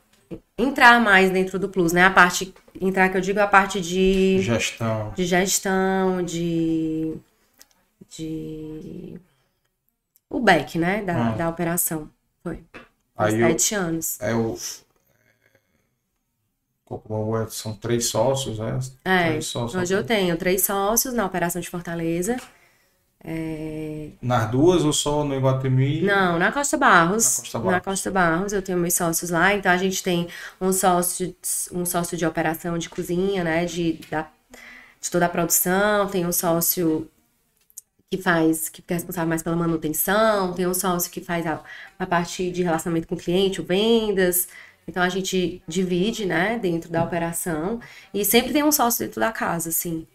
[0.57, 2.03] entrar mais dentro do Plus, né?
[2.03, 2.53] A parte.
[2.79, 4.39] Entrar que eu digo a parte de.
[4.41, 5.13] Gestão.
[5.15, 7.15] De gestão, de.
[8.15, 9.19] De.
[10.29, 11.01] O back, né?
[11.03, 11.31] Da, Ah.
[11.31, 12.09] da operação.
[12.43, 12.63] Foi.
[13.17, 14.19] Aí eu- sete anos.
[14.21, 14.57] É o.
[17.09, 18.79] Bambu é- são três sócios, né?
[19.03, 19.81] É, Três sócios.
[19.81, 22.37] hoje eu tenho três sócios na operação de Fortaleza.
[23.23, 26.01] É, Nas duas ou só no Iguatemi?
[26.01, 27.23] Não, na Costa Barros.
[27.25, 27.85] Na Costa Na Barros.
[27.85, 29.53] Costa Barros, eu tenho meus sócios lá.
[29.53, 30.27] Então a gente tem
[30.59, 31.35] um sócio,
[31.71, 33.65] um sócio de operação de cozinha, né?
[33.65, 34.27] De, da,
[35.01, 37.09] de toda a produção, tem um sócio
[38.11, 41.63] que faz, que é responsável mais pela manutenção, tem um sócio que faz a,
[41.97, 44.47] a parte de relacionamento com o cliente, o vendas.
[44.87, 47.79] Então a gente divide, né, dentro da operação.
[48.13, 50.05] E sempre tem um sócio dentro da casa, assim.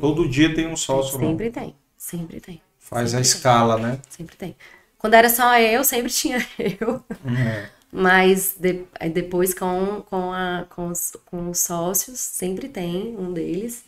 [0.00, 1.26] Todo dia tem um sócio lá.
[1.26, 2.62] Sempre tem, sempre tem.
[2.78, 3.40] Faz a sempre tem.
[3.40, 4.00] escala, né?
[4.08, 4.56] Sempre tem.
[4.98, 7.02] Quando era só eu, sempre tinha eu.
[7.24, 7.70] É.
[7.92, 13.84] Mas de- depois com, com, a, com, os, com os sócios, sempre tem um deles.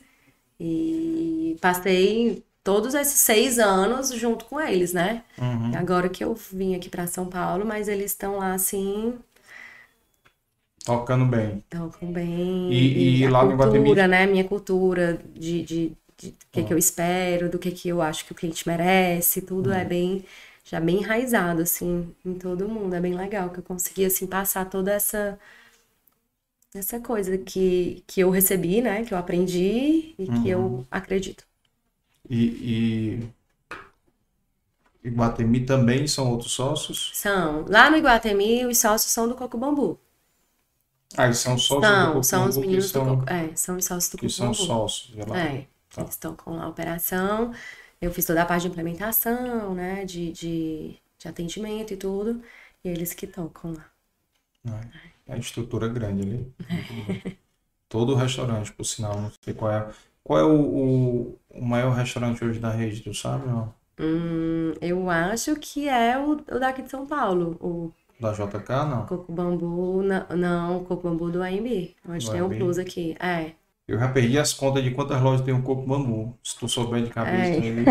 [0.60, 5.24] E passei todos esses seis anos junto com eles, né?
[5.38, 5.72] Uhum.
[5.76, 9.18] Agora que eu vim aqui para São Paulo, mas eles estão lá assim,
[10.88, 11.64] Tocando bem.
[11.64, 13.18] estão com bem.
[13.20, 14.08] E- e a lá no cultura, Iguatemi?
[14.08, 14.26] né?
[14.26, 18.24] Minha cultura de, de, de do que, que eu espero, do que, que eu acho
[18.24, 19.72] que o cliente merece, tudo Uhum.
[19.72, 20.24] é bem,
[20.64, 22.94] já bem enraizado, assim, em todo mundo.
[22.94, 25.38] É bem legal que eu consegui, assim, passar toda essa,
[26.74, 29.04] essa coisa que, que eu recebi, né?
[29.04, 30.48] Que eu aprendi e que Uhum.
[30.48, 31.44] eu acredito.
[32.30, 32.38] E,
[32.74, 33.32] e
[35.02, 37.18] Iguatemi também são outros sócios?
[37.20, 40.00] São, lá no Iguatemi, os sócios são do Coco Bambu.
[41.16, 44.10] Ah, eles são sócios do São, os meninos do são, Coco, é, são os sócios
[44.10, 45.12] do que são sócios.
[45.32, 46.02] É, Tá.
[46.02, 47.52] eles estão com a operação.
[48.00, 50.04] Eu fiz toda a parte de implementação, né?
[50.04, 52.42] De, de, de atendimento e tudo.
[52.84, 53.90] E eles que tocam lá.
[55.26, 56.54] É a estrutura grande ali.
[57.88, 59.92] Todo o restaurante, por sinal, não sei qual é.
[60.24, 63.46] Qual é o, o, o maior restaurante hoje da rede, tu sabe?
[63.46, 63.74] Não?
[63.98, 69.06] Hum, eu acho que é o, o daqui de São Paulo, o Da JK, não.
[69.06, 70.02] Coco Bambu.
[70.36, 72.58] Não, o Coco Bambu do AMB, onde Do tem o AMB.
[72.58, 73.16] Plus aqui.
[73.20, 73.52] É.
[73.86, 76.36] Eu já perdi as contas de quantas lojas tem o Coco Bambu.
[76.42, 77.84] Se tu souber de cabeça aí.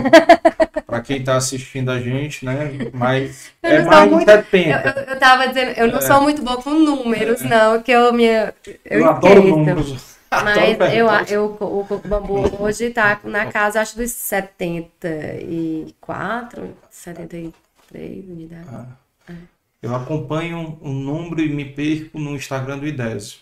[0.86, 2.70] Pra quem tá assistindo a gente, né?
[2.94, 4.70] Mas Eu é não mais sou de muito- 70.
[4.70, 8.14] Eu, eu, eu tava dizendo, eu não sou muito boa com números, não, que eu
[8.14, 8.26] me.
[8.26, 8.54] Eu, É.
[8.86, 10.18] Eu adoro números.
[10.30, 10.58] Mas
[10.94, 18.68] eu, eu, o Coco Bambu hoje tá na casa, acho, dos 74, 73 unidades.
[18.74, 18.86] Ah.
[19.88, 23.40] Eu acompanho um número e me perco no Instagram do Idésio.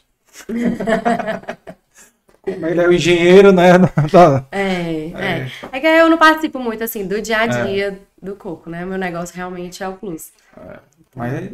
[2.41, 3.77] Como ele é o engenheiro, né?
[4.11, 5.51] da- É, é.
[5.71, 8.85] É que eu não participo muito, assim, do dia a dia do Coco, né?
[8.85, 10.29] Meu negócio realmente é o Plus.
[11.15, 11.51] Mas é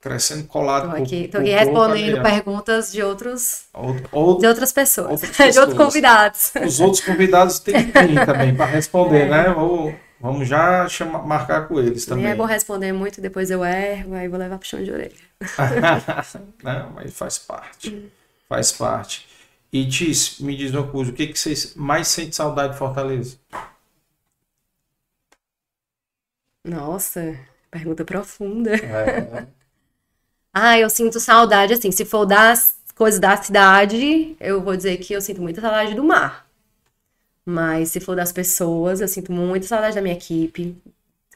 [0.00, 0.90] crescendo colado.
[0.90, 5.30] Tô com- aqui, tô aqui respondendo perguntas de outros, Outro- outro- de outras pessoas, Outras
[5.36, 5.74] de outros pessoas.
[5.76, 6.52] convidados.
[6.64, 9.48] Os outros convidados têm que vir também para responder, né?
[9.54, 12.32] Vou- vamos já chamar, marcar com eles Nem também.
[12.32, 15.16] é bom responder muito, depois eu erro, aí vou levar puxão de orelha.
[16.62, 18.10] Não, mas faz parte.
[18.48, 19.26] Faz parte.
[19.72, 23.38] E Tis, me diz uma coisa, o que, que vocês mais sentem saudade de Fortaleza?
[26.64, 27.38] Nossa,
[27.70, 28.74] pergunta profunda.
[28.74, 29.46] É,
[30.52, 35.12] Ah, eu sinto saudade, assim, se for das coisas da cidade, eu vou dizer que
[35.12, 36.45] eu sinto muita saudade do mar.
[37.46, 40.76] Mas se for das pessoas, eu sinto muita saudade da minha equipe,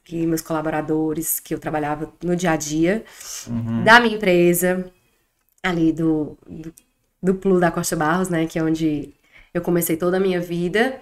[0.05, 3.05] que meus colaboradores, que eu trabalhava no dia a dia,
[3.85, 4.91] da minha empresa,
[5.63, 6.75] ali do, do,
[7.23, 9.15] do Plus da Costa Barros, né, que é onde
[9.55, 10.99] eu comecei toda a minha vida.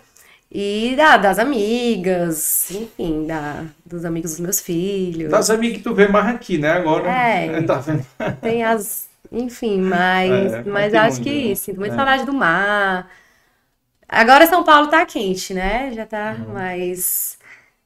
[0.50, 5.30] E da, das amigas, enfim, da, dos amigos dos meus filhos.
[5.30, 6.70] das amigas que tu vê mais aqui, né?
[6.72, 7.08] Agora.
[7.08, 7.62] É.
[7.66, 8.04] Tá vendo?
[8.40, 9.08] Tem as.
[9.30, 11.54] Enfim, mas, É, mas acho muito, que né?
[11.54, 11.96] sinto muita É.
[11.96, 13.10] saudade do mar.
[14.08, 15.92] Agora São Paulo tá quente, né?
[15.92, 16.52] Já tá, Uhum.
[16.54, 17.38] mas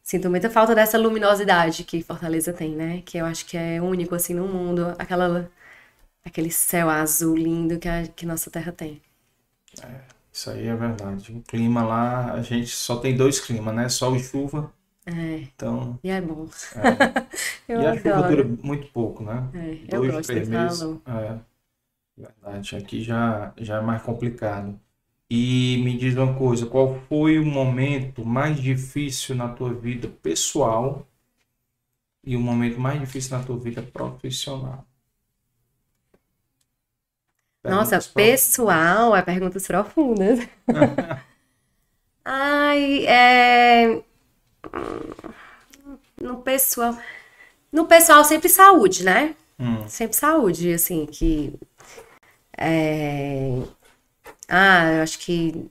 [0.03, 3.03] sinto muita falta dessa luminosidade que Fortaleza tem, né?
[3.05, 5.51] Que eu acho que é único assim no mundo, aquela
[6.25, 9.03] aquele céu azul lindo que a que nossa terra tem.
[10.33, 11.33] Isso aí é verdade.
[11.33, 13.89] O clima lá, a gente só tem dois climas, né?
[13.89, 14.73] Sol e chuva.
[15.07, 15.99] É, Então.
[16.05, 16.49] e é bom.
[16.75, 17.23] é.
[17.69, 18.37] Eu e a chuva adoro.
[18.37, 19.49] dura muito pouco, né?
[19.55, 20.81] É, eu Dois, gosto três meses.
[21.07, 21.41] É.
[22.17, 22.77] Verdade.
[22.77, 24.81] Aqui já, já é mais complicado.
[25.35, 31.07] E me diz uma coisa, qual foi o momento mais difícil na tua vida pessoal
[32.23, 34.85] e o momento mais difícil na tua vida profissional?
[37.65, 40.47] Nossa, pessoal, é perguntas profundas.
[42.23, 44.03] Ai, é.
[46.21, 46.99] No pessoal.
[47.73, 49.35] No pessoal, sempre saúde, né?
[49.59, 49.89] Hum.
[49.89, 51.59] Sempre saúde, assim, que.
[52.55, 53.63] É...
[54.55, 55.65] Ah, eu acho que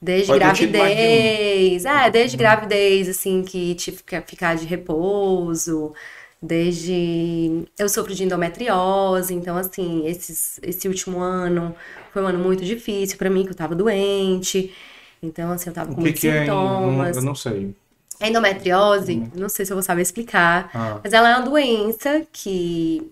[0.00, 1.84] desde Pode gravidez.
[1.84, 5.94] É, desde gravidez, assim, que tive que ficar de repouso.
[6.42, 7.62] Desde.
[7.78, 11.72] Eu sofro de endometriose, então, assim, esses, esse último ano
[12.12, 14.74] foi um ano muito difícil para mim, que eu tava doente.
[15.22, 17.16] Então, assim, eu tava com muitos sintomas.
[17.16, 17.72] É, eu não sei.
[18.18, 19.30] A endometriose, hum.
[19.36, 21.00] não sei se eu vou saber explicar, ah.
[21.02, 23.08] mas ela é uma doença que,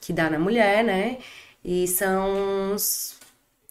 [0.00, 1.18] que dá na mulher, né?
[1.62, 3.19] E são os.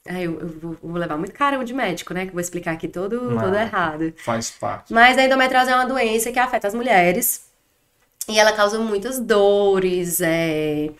[0.08, 2.22] Ai, eu, eu vou levar muito caramba de médico, né?
[2.22, 4.14] Que eu vou explicar aqui todo, não, todo errado.
[4.18, 4.93] Faz parte.
[4.93, 7.47] Mas a endometriose é uma doença que afeta as mulheres.
[8.28, 10.91] E ela causa muitas dores, é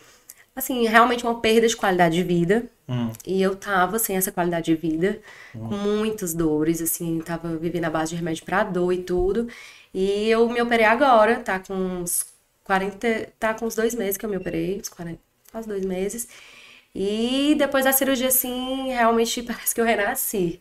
[0.54, 2.64] assim, realmente uma perda de qualidade de vida.
[2.88, 3.10] Hum.
[3.26, 5.20] E eu tava sem essa qualidade de vida,
[5.54, 5.68] hum.
[5.68, 9.48] com muitas dores, assim, tava vivendo a base de remédio pra dor e tudo.
[9.92, 12.26] E eu me operei agora, tá com uns
[12.64, 15.18] 40, tá com uns dois meses que eu me operei, uns 40,
[15.50, 16.28] quase dois meses.
[16.94, 20.60] E depois da cirurgia, assim, realmente parece que eu renasci.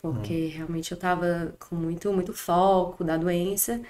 [0.00, 0.56] Porque hum.
[0.56, 3.80] realmente eu tava com muito, muito foco da doença.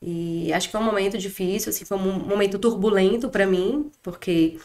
[0.00, 4.58] E acho que foi um momento difícil, assim, foi um momento turbulento para mim, porque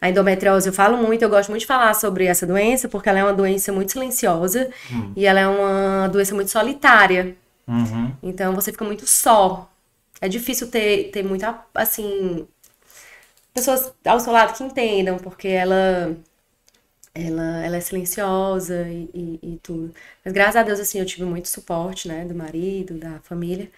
[0.00, 3.18] a endometriose eu falo muito, eu gosto muito de falar sobre essa doença, porque ela
[3.18, 5.12] é uma doença muito silenciosa uhum.
[5.14, 7.36] e ela é uma doença muito solitária.
[7.66, 8.12] Uhum.
[8.22, 9.70] Então você fica muito só.
[10.20, 12.46] É difícil ter, ter muita, assim,
[13.54, 16.16] pessoas ao seu lado que entendam, porque ela
[17.14, 19.92] ela, ela é silenciosa e, e, e, tudo.
[20.24, 23.70] Mas graças a Deus, assim, eu tive muito suporte, né, do marido, da família.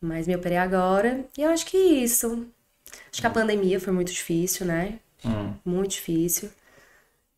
[0.00, 1.24] Mas me operei agora.
[1.38, 2.46] E eu acho que isso.
[3.10, 4.98] Acho que a pandemia foi muito difícil, né?
[5.24, 5.54] Hum.
[5.64, 6.50] Muito difícil.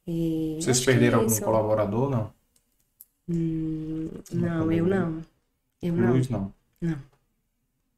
[0.07, 2.33] E Vocês perderam algum colaborador, não?
[3.29, 5.23] Hum, não, eu não.
[5.83, 6.13] Eu não.
[6.13, 6.53] Luiz, não?
[6.81, 6.99] Não.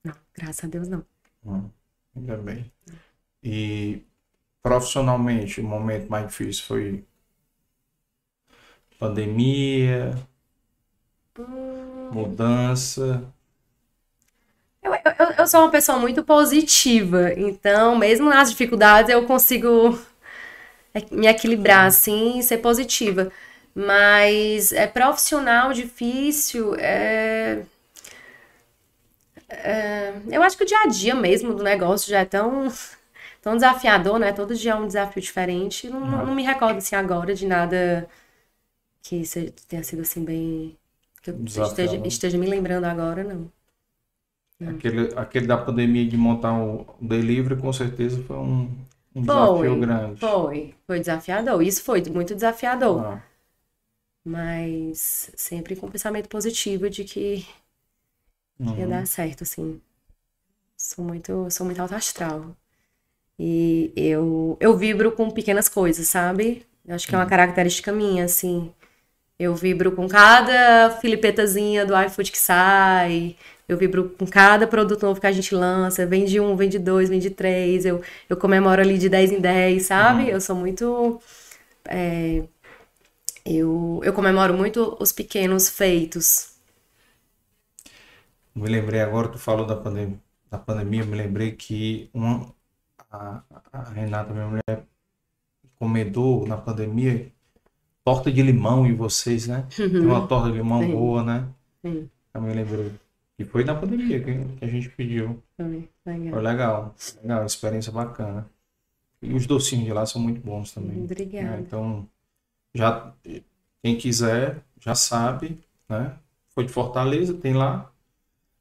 [0.05, 1.05] Não, graças a Deus, não.
[1.47, 1.69] Hum,
[2.17, 2.71] ainda bem.
[3.43, 4.03] E
[4.62, 7.05] profissionalmente, o momento mais difícil foi
[8.99, 10.14] pandemia,
[11.38, 12.11] hum...
[12.12, 13.24] mudança.
[14.82, 19.99] Eu, eu, eu, sou uma pessoa muito positiva, então, mesmo nas dificuldades, eu consigo
[21.11, 23.30] me equilibrar assim e ser positiva.
[23.74, 27.62] Mas é profissional difícil, é,
[29.49, 32.72] é, eu acho que o dia a dia mesmo do negócio já é tão,
[33.41, 34.32] tão desafiador, né?
[34.32, 35.88] Todo dia é um desafio diferente.
[35.88, 38.09] Não, não, não me recordo assim agora de nada
[39.03, 39.22] que
[39.66, 40.76] tenha sido assim bem.
[41.22, 43.51] que eu esteja, esteja me lembrando agora, não.
[44.68, 48.70] Aquele, aquele da pandemia de montar o delivery, com certeza foi um,
[49.14, 50.20] um foi, desafio grande.
[50.20, 51.62] Foi, foi desafiador.
[51.62, 53.05] Isso foi muito desafiador.
[53.05, 53.22] Ah.
[54.22, 57.47] Mas sempre com pensamento positivo de que,
[58.59, 58.76] uhum.
[58.78, 59.80] ia dar certo, assim.
[60.76, 62.55] Sou muito, sou muito alto astral.
[63.43, 66.62] E eu, eu vibro com pequenas coisas, sabe?
[66.86, 67.30] Eu acho que é uma uhum.
[67.30, 68.70] característica minha, assim.
[69.38, 73.34] Eu vibro com cada filipetazinha do iFood que sai,
[73.66, 77.30] eu vibro com cada produto novo que a gente lança, vende um, vende dois, vende
[77.30, 80.24] três, eu, eu comemoro ali de 10 em 10, sabe?
[80.24, 80.28] Uhum.
[80.28, 81.18] Eu sou muito.
[81.86, 82.43] É,
[83.47, 86.57] eu, eu comemoro muito os pequenos feitos.
[88.55, 90.20] Me lembrei agora, tu falou da pandemia,
[90.51, 92.11] da pandemia me lembrei que
[93.11, 93.43] a,
[93.73, 94.87] a Renata, minha mulher,
[95.65, 97.31] encomendou na pandemia
[98.05, 99.67] torta de limão em vocês, né?
[99.79, 99.91] Uhum.
[99.91, 100.93] Tem uma torta de limão Sim.
[100.93, 101.49] boa, né?
[101.83, 102.11] Sim.
[102.35, 102.93] Me lembrei.
[103.39, 105.43] E foi na pandemia que, que a gente pediu.
[105.57, 105.67] Foi
[106.05, 106.33] legal.
[106.33, 106.95] Foi legal.
[107.23, 108.47] Legal, experiência bacana.
[109.23, 111.05] E os docinhos de lá são muito bons também.
[111.05, 111.51] Obrigada.
[111.51, 111.61] Né?
[111.61, 112.07] Então,
[112.75, 113.13] já
[113.83, 115.59] quem quiser, já sabe,
[115.89, 116.17] né?
[116.51, 117.91] Foi de Fortaleza, tem lá.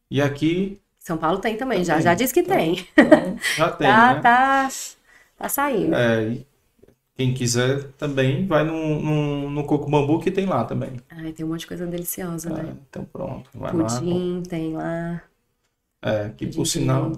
[0.10, 0.80] E aqui.
[1.10, 1.86] São Paulo tem também, também.
[1.86, 2.88] já, já disse que então, tem.
[2.96, 3.88] Então, já tem.
[3.88, 4.22] tá, né?
[4.22, 4.70] tá,
[5.40, 5.96] tá saindo.
[5.96, 6.38] É,
[7.18, 10.92] quem quiser também vai no, no, no Coco Bambu que tem lá também.
[11.10, 12.76] Ai, tem um monte de coisa deliciosa, é, né?
[12.88, 13.50] Então pronto.
[13.56, 15.24] Vai Pudim lá, tem lá.
[16.04, 17.12] É, que por sinal,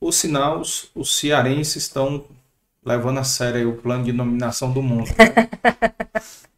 [0.00, 2.24] por sinal, os, os cearenses estão
[2.84, 5.08] levando a sério o plano de nominação do mundo.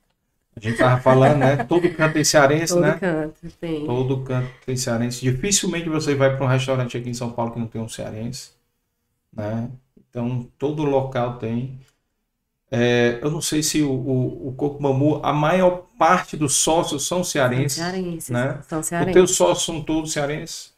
[0.61, 1.57] A gente tava falando, né?
[1.65, 2.93] Todo canto tem cearense, Todo né?
[2.93, 3.87] Todo canto tem.
[3.87, 5.21] Todo canto tem cearense.
[5.23, 8.51] Dificilmente você vai para um restaurante aqui em São Paulo que não tem um cearense,
[9.33, 9.71] né?
[10.11, 11.81] Então, todo local tem.
[12.71, 17.07] É, eu não sei se o, o, o Coco Mamu, a maior parte dos sócios
[17.07, 17.79] são cearenses.
[17.79, 18.29] São cearenses.
[18.29, 18.63] Né?
[18.69, 19.11] São cearenses.
[19.11, 20.73] Os teus sócios são todos cearenses?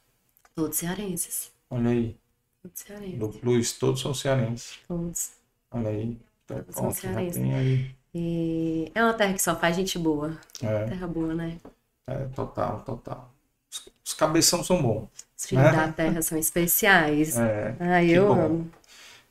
[0.54, 1.50] Todos cearenses.
[1.68, 2.16] Olha aí.
[2.62, 3.18] Todos cearenses.
[3.18, 4.78] Do Plus, todos são cearenses.
[4.86, 5.32] Todos.
[5.70, 6.16] Olha aí.
[6.44, 7.42] Então, todos pronto, são cearenses.
[7.42, 8.01] Aí.
[8.14, 10.36] E é uma terra que só faz gente boa.
[10.62, 11.58] É, Terra boa, né?
[12.06, 13.32] é total, total.
[13.70, 15.08] Os, os cabeção são bons.
[15.36, 15.72] Os filhos É.
[15.72, 17.36] da terra são especiais.
[17.80, 18.40] É, que eu bom.
[18.40, 18.70] amo.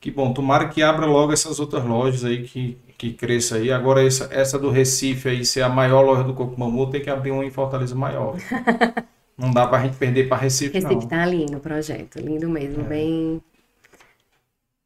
[0.00, 3.70] Que bom, tomara que abra logo essas outras lojas aí que, que cresça aí.
[3.70, 7.08] Agora essa, essa do Recife aí ser a maior loja do Coco Mamu, tem que
[7.10, 8.36] abrir uma em Fortaleza maior.
[9.38, 11.08] Não dá pra gente perder pra Recife, Recife não.
[11.08, 13.42] tá lindo o projeto, lindo mesmo, bem.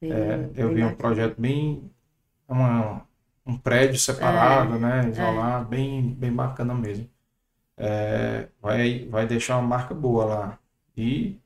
[0.00, 0.96] bem- É, eu bem vi um bacana.
[0.96, 1.90] projeto bem.
[2.48, 3.05] Uma,
[3.46, 5.08] um prédio separado, né?
[5.10, 7.08] Isolado, bem, bem bacana mesmo.
[7.76, 10.58] É, vai, vai deixar uma marca boa lá.
[10.96, 11.38] E,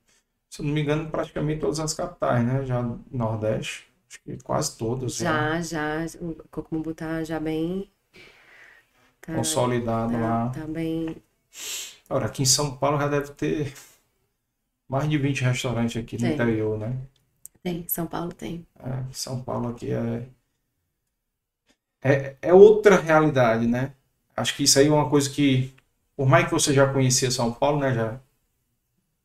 [0.49, 2.65] se eu não me engano, praticamente todas as capitais, né?
[2.65, 5.19] Já no Nordeste, acho que quase todas.
[5.19, 5.61] né?
[5.61, 7.91] Já, já, o Cocumbu tá já bem.
[9.21, 10.49] Tá, Consolidado lá.
[10.49, 11.15] tá, tá bem.
[12.09, 13.73] Agora, aqui em São Paulo já deve ter
[14.87, 16.33] mais de 20 restaurantes aqui no Tem.
[16.33, 16.97] interior, né?
[17.63, 18.65] Tem, São Paulo tem.
[18.79, 20.27] É, São Paulo aqui é,
[22.01, 22.35] é.
[22.41, 23.93] É outra realidade, né?
[24.35, 25.73] Acho que isso aí é uma coisa que,
[26.15, 27.93] por mais que você já conhecia São Paulo, né?
[27.93, 28.19] Já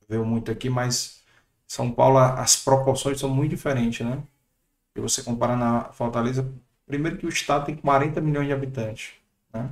[0.09, 1.23] veio muito aqui, mas
[1.67, 4.23] São Paulo, as proporções são muito diferentes, né?
[4.95, 6.51] Se você comparar na Fortaleza,
[6.87, 9.15] primeiro que o estado tem 40 milhões de habitantes,
[9.53, 9.71] né?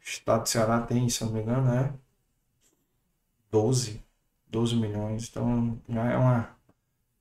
[0.00, 1.92] O estado do Ceará tem, se não me engano, né?
[3.50, 4.02] 12,
[4.48, 5.28] 12 milhões.
[5.28, 6.56] Então, já é uma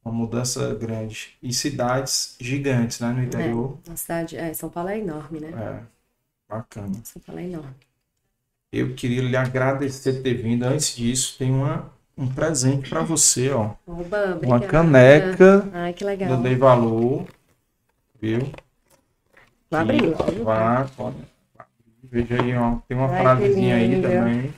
[0.03, 1.37] uma mudança grande.
[1.41, 3.77] E cidades gigantes, né, no interior.
[3.87, 5.49] É, a cidade, é, São Paulo é enorme, né?
[5.49, 6.93] É, bacana.
[7.03, 7.75] São Paulo é enorme.
[8.71, 10.63] Eu queria lhe agradecer por ter vindo.
[10.63, 13.71] Antes disso, tem uma, um presente para você, ó.
[13.85, 16.41] Oba, Uma caneca Ai, que legal.
[16.41, 17.27] Dei Valor.
[18.21, 18.51] Viu?
[19.69, 20.13] Vou abrir.
[20.43, 21.17] Vá, pode.
[22.03, 22.77] Veja aí, ó.
[22.87, 24.53] Tem uma Ai, frasezinha aí também.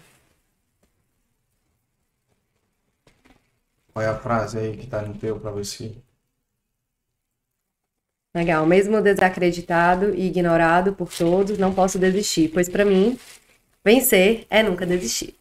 [3.93, 5.91] Qual é a frase aí que tá no teu para você?
[8.35, 8.65] Legal.
[8.65, 13.19] Mesmo desacreditado e ignorado por todos, não posso desistir, pois pra mim,
[13.85, 15.35] vencer é nunca desistir.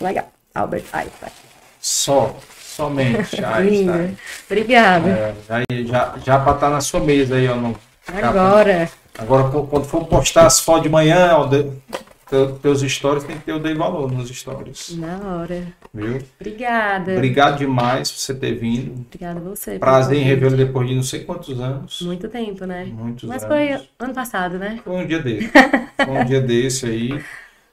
[0.00, 0.28] Legal.
[0.54, 1.32] Albert Einstein.
[1.80, 3.36] Só, somente.
[3.44, 4.18] Einstein.
[4.46, 5.08] Obrigada.
[5.08, 7.54] É, já, já, já para estar na sua mesa aí, ó.
[7.54, 7.78] No,
[8.20, 8.90] Agora.
[9.16, 11.46] agora, qu- quando for postar as fotos de manhã, ó,
[12.60, 14.96] teus stories, tem que ter o Dei Valor nos stories.
[14.96, 15.66] Na hora.
[15.92, 16.18] Viu?
[16.38, 17.12] Obrigada.
[17.12, 18.92] Obrigado demais por você ter vindo.
[19.06, 19.78] Obrigada a você.
[19.78, 22.02] Prazer em revê-lo depois de não sei quantos anos.
[22.02, 22.84] Muito tempo, né?
[22.84, 23.56] Muitos Mas anos.
[23.56, 24.80] foi ano passado, né?
[24.84, 25.50] Foi um dia desse.
[25.98, 27.24] Foi um dia desse aí.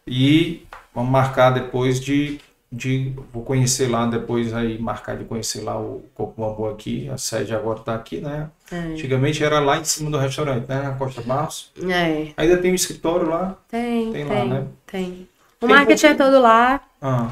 [0.08, 2.39] E vamos marcar depois de,
[2.76, 3.14] de.
[3.34, 7.10] Vou conhecer lá depois aí, marcar de conhecer lá o Coco Bambu aqui.
[7.10, 8.50] A sede agora está aqui, né?
[8.72, 8.78] É.
[8.78, 10.82] Antigamente era lá em cima do restaurante, né?
[10.82, 11.72] Na Costa Barros.
[11.90, 12.34] É.
[12.38, 13.58] Ainda tem um escritório lá.
[13.68, 14.68] Tem, Tem tem, lá, né?
[14.88, 15.28] tem.
[15.62, 16.82] O Tem marketing é todo lá.
[17.02, 17.32] Ah,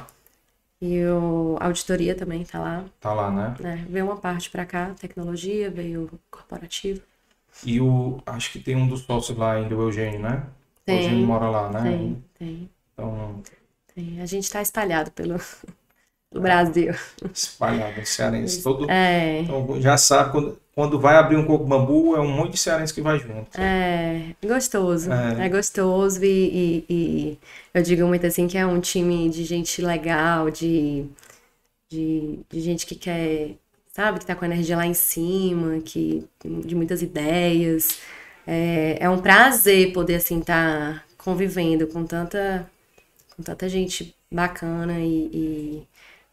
[0.81, 2.83] E o a auditoria também tá lá.
[2.99, 3.55] tá lá, né?
[3.59, 3.85] né?
[3.89, 7.01] Veio uma parte pra cá, tecnologia, veio corporativo.
[7.65, 8.19] E o.
[8.25, 10.43] Acho que tem um dos sócios lá ainda, o Eugênio, né?
[10.45, 11.81] O Tem, Eugênio mora lá, né?
[11.83, 13.41] Tem, tem, Então,
[13.95, 14.21] tem.
[14.21, 15.37] A gente tá espalhado pelo,
[16.31, 16.93] pelo Brasil.
[17.33, 18.61] espalhado, em cearense.
[18.63, 22.51] Todo, É, então, já sabe, quando, quando vai abrir um coco bambu, é um monte
[22.53, 23.49] de cearense que vai junto.
[23.57, 25.11] é gostoso.
[25.11, 25.45] É.
[25.45, 26.93] É, gostoso e, e-
[27.33, 27.39] e
[27.73, 31.05] eu digo muito assim que é um time de gente legal, de,
[31.89, 33.55] de, de gente que quer,
[33.93, 36.25] sabe, que tá com a energia lá em cima, que
[36.65, 37.99] de muitas ideias.
[38.47, 42.69] É, é um prazer poder assim estar convivendo com tanta
[43.35, 45.87] com tanta gente bacana e,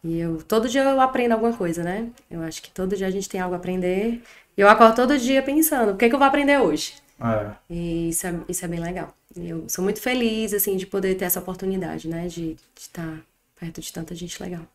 [0.05, 2.11] e, e eu todo dia eu aprendo alguma coisa, né?
[2.31, 4.23] Eu acho que todo dia a gente tem algo a aprender.
[4.57, 6.95] E eu acordo todo dia pensando, o que é que eu vou aprender hoje?
[7.21, 9.15] É, E isso é, isso é bem legal.
[9.37, 12.29] Eu sou muito feliz, assim, de poder ter essa oportunidade, né?
[12.29, 13.21] De estar
[13.59, 14.67] perto de tanta gente legal.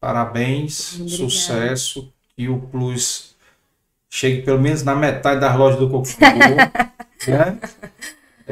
[0.00, 1.16] parabéns, Obrigada.
[1.28, 2.12] sucesso.
[2.36, 3.36] E o Plus
[4.10, 6.72] chegue pelo menos na metade das lojas do coco bambu.
[7.26, 7.60] né?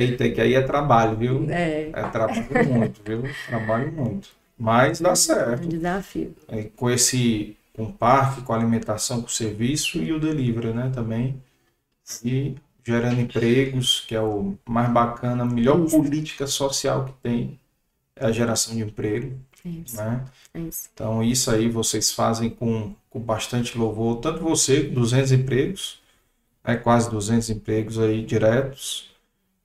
[0.00, 1.48] Eita, que aí é trabalho, viu?
[1.50, 3.22] É, É trabalho muito, viu?
[3.46, 4.30] Trabalho muito.
[4.58, 5.68] Mas dá é um certo.
[5.68, 6.34] desafio.
[6.48, 10.72] É, com esse, com o parque, com a alimentação, com o serviço e o delivery,
[10.72, 11.42] né, também.
[12.24, 12.56] E
[12.86, 16.00] gerando empregos, que é o mais bacana, a melhor Isso.
[16.00, 17.60] política social que tem
[18.16, 19.96] é a geração de emprego, É isso.
[19.96, 20.24] né?
[20.54, 20.90] É isso.
[20.94, 26.00] Então isso aí vocês fazem com, com bastante louvor, tanto você, 200 empregos,
[26.64, 29.10] né, quase 200 empregos aí diretos,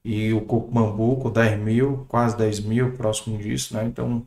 [0.03, 3.85] e o com 10 mil, quase 10 mil, próximo disso, né?
[3.85, 4.25] Então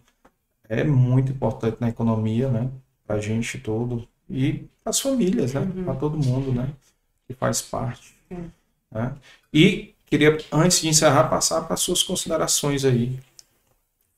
[0.69, 2.71] é muito importante na economia, né?
[3.07, 5.67] Para a gente todo e para as famílias, né?
[5.85, 6.71] Para todo mundo, né?
[7.27, 8.15] Que faz parte.
[8.91, 9.13] Né?
[9.53, 13.19] E queria, antes de encerrar, passar para suas considerações aí,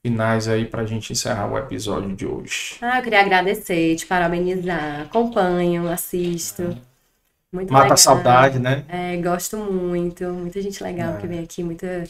[0.03, 2.77] finais aí, para a gente encerrar o episódio de hoje.
[2.81, 5.03] Ah, eu queria agradecer, te parabenizar.
[5.03, 6.77] Acompanho, assisto.
[7.53, 7.95] Muito Mata legal.
[7.95, 8.85] a saudade, né?
[8.89, 10.25] É, gosto muito.
[10.25, 11.21] Muita gente legal É.
[11.21, 12.05] que vem aqui, muita,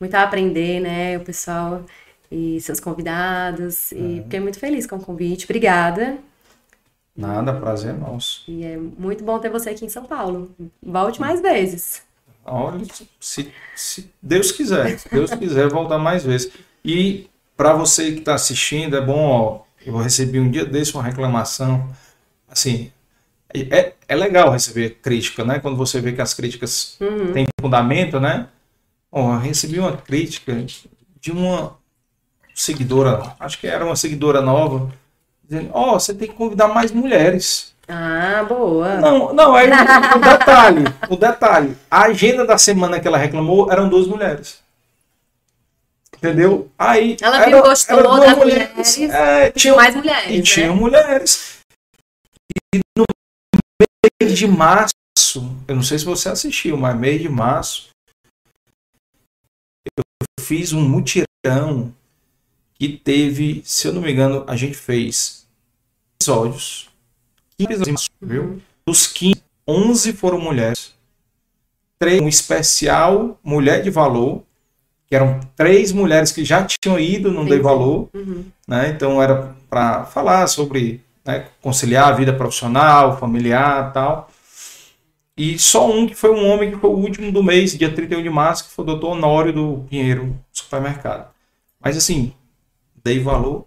[0.00, 1.18] muito a aprender, né?
[1.18, 1.84] O pessoal
[2.32, 3.92] e seus convidados.
[3.92, 3.96] É.
[3.96, 5.44] E fiquei muito feliz com o convite.
[5.44, 6.16] Obrigada.
[7.14, 8.44] Nada, prazer é nosso.
[8.48, 10.50] E é muito bom ter você aqui em São Paulo.
[10.82, 12.02] Volte mais vezes.
[12.44, 12.80] Olha,
[13.20, 16.50] se, se Deus quiser, se Deus quiser voltar mais vezes.
[16.82, 21.02] E para você que está assistindo, é bom, ó, eu recebi um dia desse uma
[21.02, 21.90] reclamação,
[22.48, 22.90] assim,
[23.54, 25.58] é, é legal receber crítica, né?
[25.58, 27.32] Quando você vê que as críticas Uhum.
[27.32, 28.46] têm fundamento, né?
[29.10, 30.54] Ó, eu recebi uma crítica
[31.20, 31.76] de uma
[32.54, 34.90] seguidora, acho que era uma seguidora nova,
[35.42, 37.72] dizendo, ó, você tem que convidar mais mulheres.
[37.88, 38.96] Ah, boa.
[38.96, 43.88] Não, não, aí o, detalhe, o detalhe, a agenda da semana que ela reclamou eram
[43.88, 44.58] duas mulheres.
[46.14, 46.70] Entendeu?
[46.76, 50.42] Aí Ela viu, gostou eram duas das mulheres, é, tinha, mais mulheres, e né?
[50.42, 51.58] tinham mulheres.
[52.74, 53.04] E no
[54.34, 54.92] de março,
[55.66, 57.88] eu não sei se você assistiu, mas mês de março,
[59.96, 60.04] eu
[60.40, 61.92] fiz um mutirão
[62.74, 65.46] que teve, se eu não me engano, a gente fez
[66.20, 66.88] episódios,
[67.58, 68.62] 15 episódios, viu?
[68.86, 70.94] Dos 15, 11 foram mulheres.
[71.98, 74.44] Três, um especial Mulher de Valor,
[75.08, 77.58] que eram três mulheres que já tinham ido no Sim, Dei.
[77.58, 78.44] Valor, Uhum.
[78.68, 78.90] né?
[78.90, 84.30] Então era para falar sobre né, conciliar a vida profissional, familiar, tal.
[85.36, 88.22] E só um que foi um homem que foi o último do mês, dia 31
[88.22, 91.28] de março, que foi o doutor Honório do Pinheiro Supermercado.
[91.78, 92.32] Mas assim,
[93.04, 93.66] dei valor,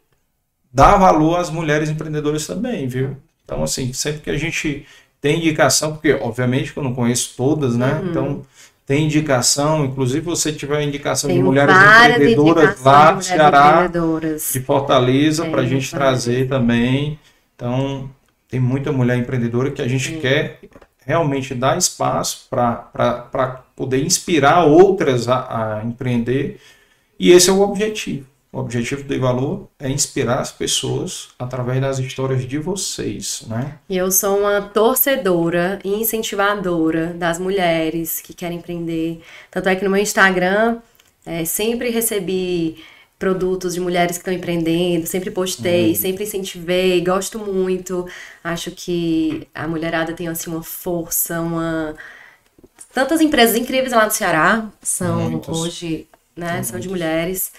[0.73, 3.15] dá valor às mulheres empreendedoras também, viu?
[3.45, 4.83] Então assim, sempre que a gente
[5.21, 8.01] tem indicação, porque obviamente que eu não conheço todas, né?
[8.01, 8.09] Uhum.
[8.09, 8.41] Então
[8.87, 14.59] tem indicação, inclusive você tiver indicação de Tenho mulheres empreendedoras lá de do Ceará, de
[14.61, 17.19] Fortaleza para a Tem, gente trazer também.
[17.61, 18.09] Então,
[18.49, 20.19] tem muita mulher empreendedora que a gente Sim.
[20.19, 20.59] quer
[21.05, 26.59] realmente dar espaço para poder inspirar outras a, a empreender.
[27.19, 28.25] E esse é o objetivo.
[28.51, 33.77] O objetivo do Valor é inspirar as pessoas através das histórias de vocês, né?
[33.87, 39.21] E eu sou uma torcedora e incentivadora das mulheres que querem empreender.
[39.49, 40.79] Tanto é que no meu Instagram
[41.25, 42.83] é, sempre recebi
[43.21, 48.07] produtos de mulheres que estão empreendendo, sempre postei, sempre incentivei, gosto muito.
[48.43, 51.95] Acho que a mulherada tem assim uma força, uma
[52.91, 55.55] tantas empresas incríveis lá no Ceará são Muitas.
[55.55, 57.51] hoje, né, são de mulheres.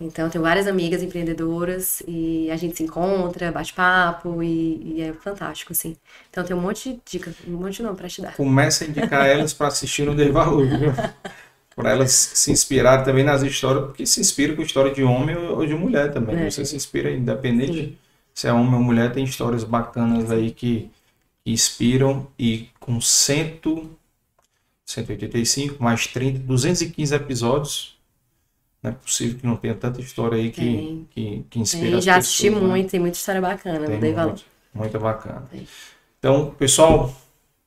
[0.00, 5.12] Então, tenho várias amigas empreendedoras e a gente se encontra, bate papo e, e é
[5.12, 5.96] fantástico, assim.
[6.30, 8.36] Então, tem um monte de dica, um monte não pra te dar.
[8.36, 10.92] Começa a indicar elas para assistir o Valor, viu?
[11.78, 15.64] Para elas se inspirarem também nas histórias, porque se inspira com história de homem ou
[15.64, 16.36] de mulher também.
[16.36, 16.50] É.
[16.50, 17.98] Você se inspira, independente Sim.
[18.34, 20.90] se é homem ou mulher, tem histórias bacanas aí que,
[21.44, 23.60] que inspiram e com 100,
[24.84, 27.98] 185 mais 30, 215 episódios.
[28.82, 31.08] Não é possível que não tenha tanta história aí que, Tem.
[31.10, 32.26] que, que inspira Tem, as já pessoas.
[32.26, 32.60] assisti né?
[32.60, 34.30] muito, tem muita história bacana, Tem não dei valor.
[34.30, 34.44] muito,
[34.74, 35.42] muito bacana.
[35.50, 35.66] Tem.
[36.18, 37.14] Então, pessoal,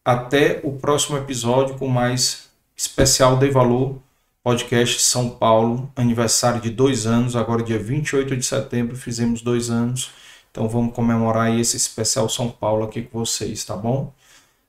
[0.04, 2.51] até o próximo episódio com mais
[2.82, 4.02] especial Dei Valor,
[4.44, 10.10] podcast São Paulo, aniversário de dois anos, agora dia 28 de setembro, fizemos dois anos.
[10.50, 14.12] Então vamos comemorar esse especial São Paulo aqui com vocês, tá bom?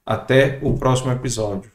[0.05, 1.73] Até o próximo episódio.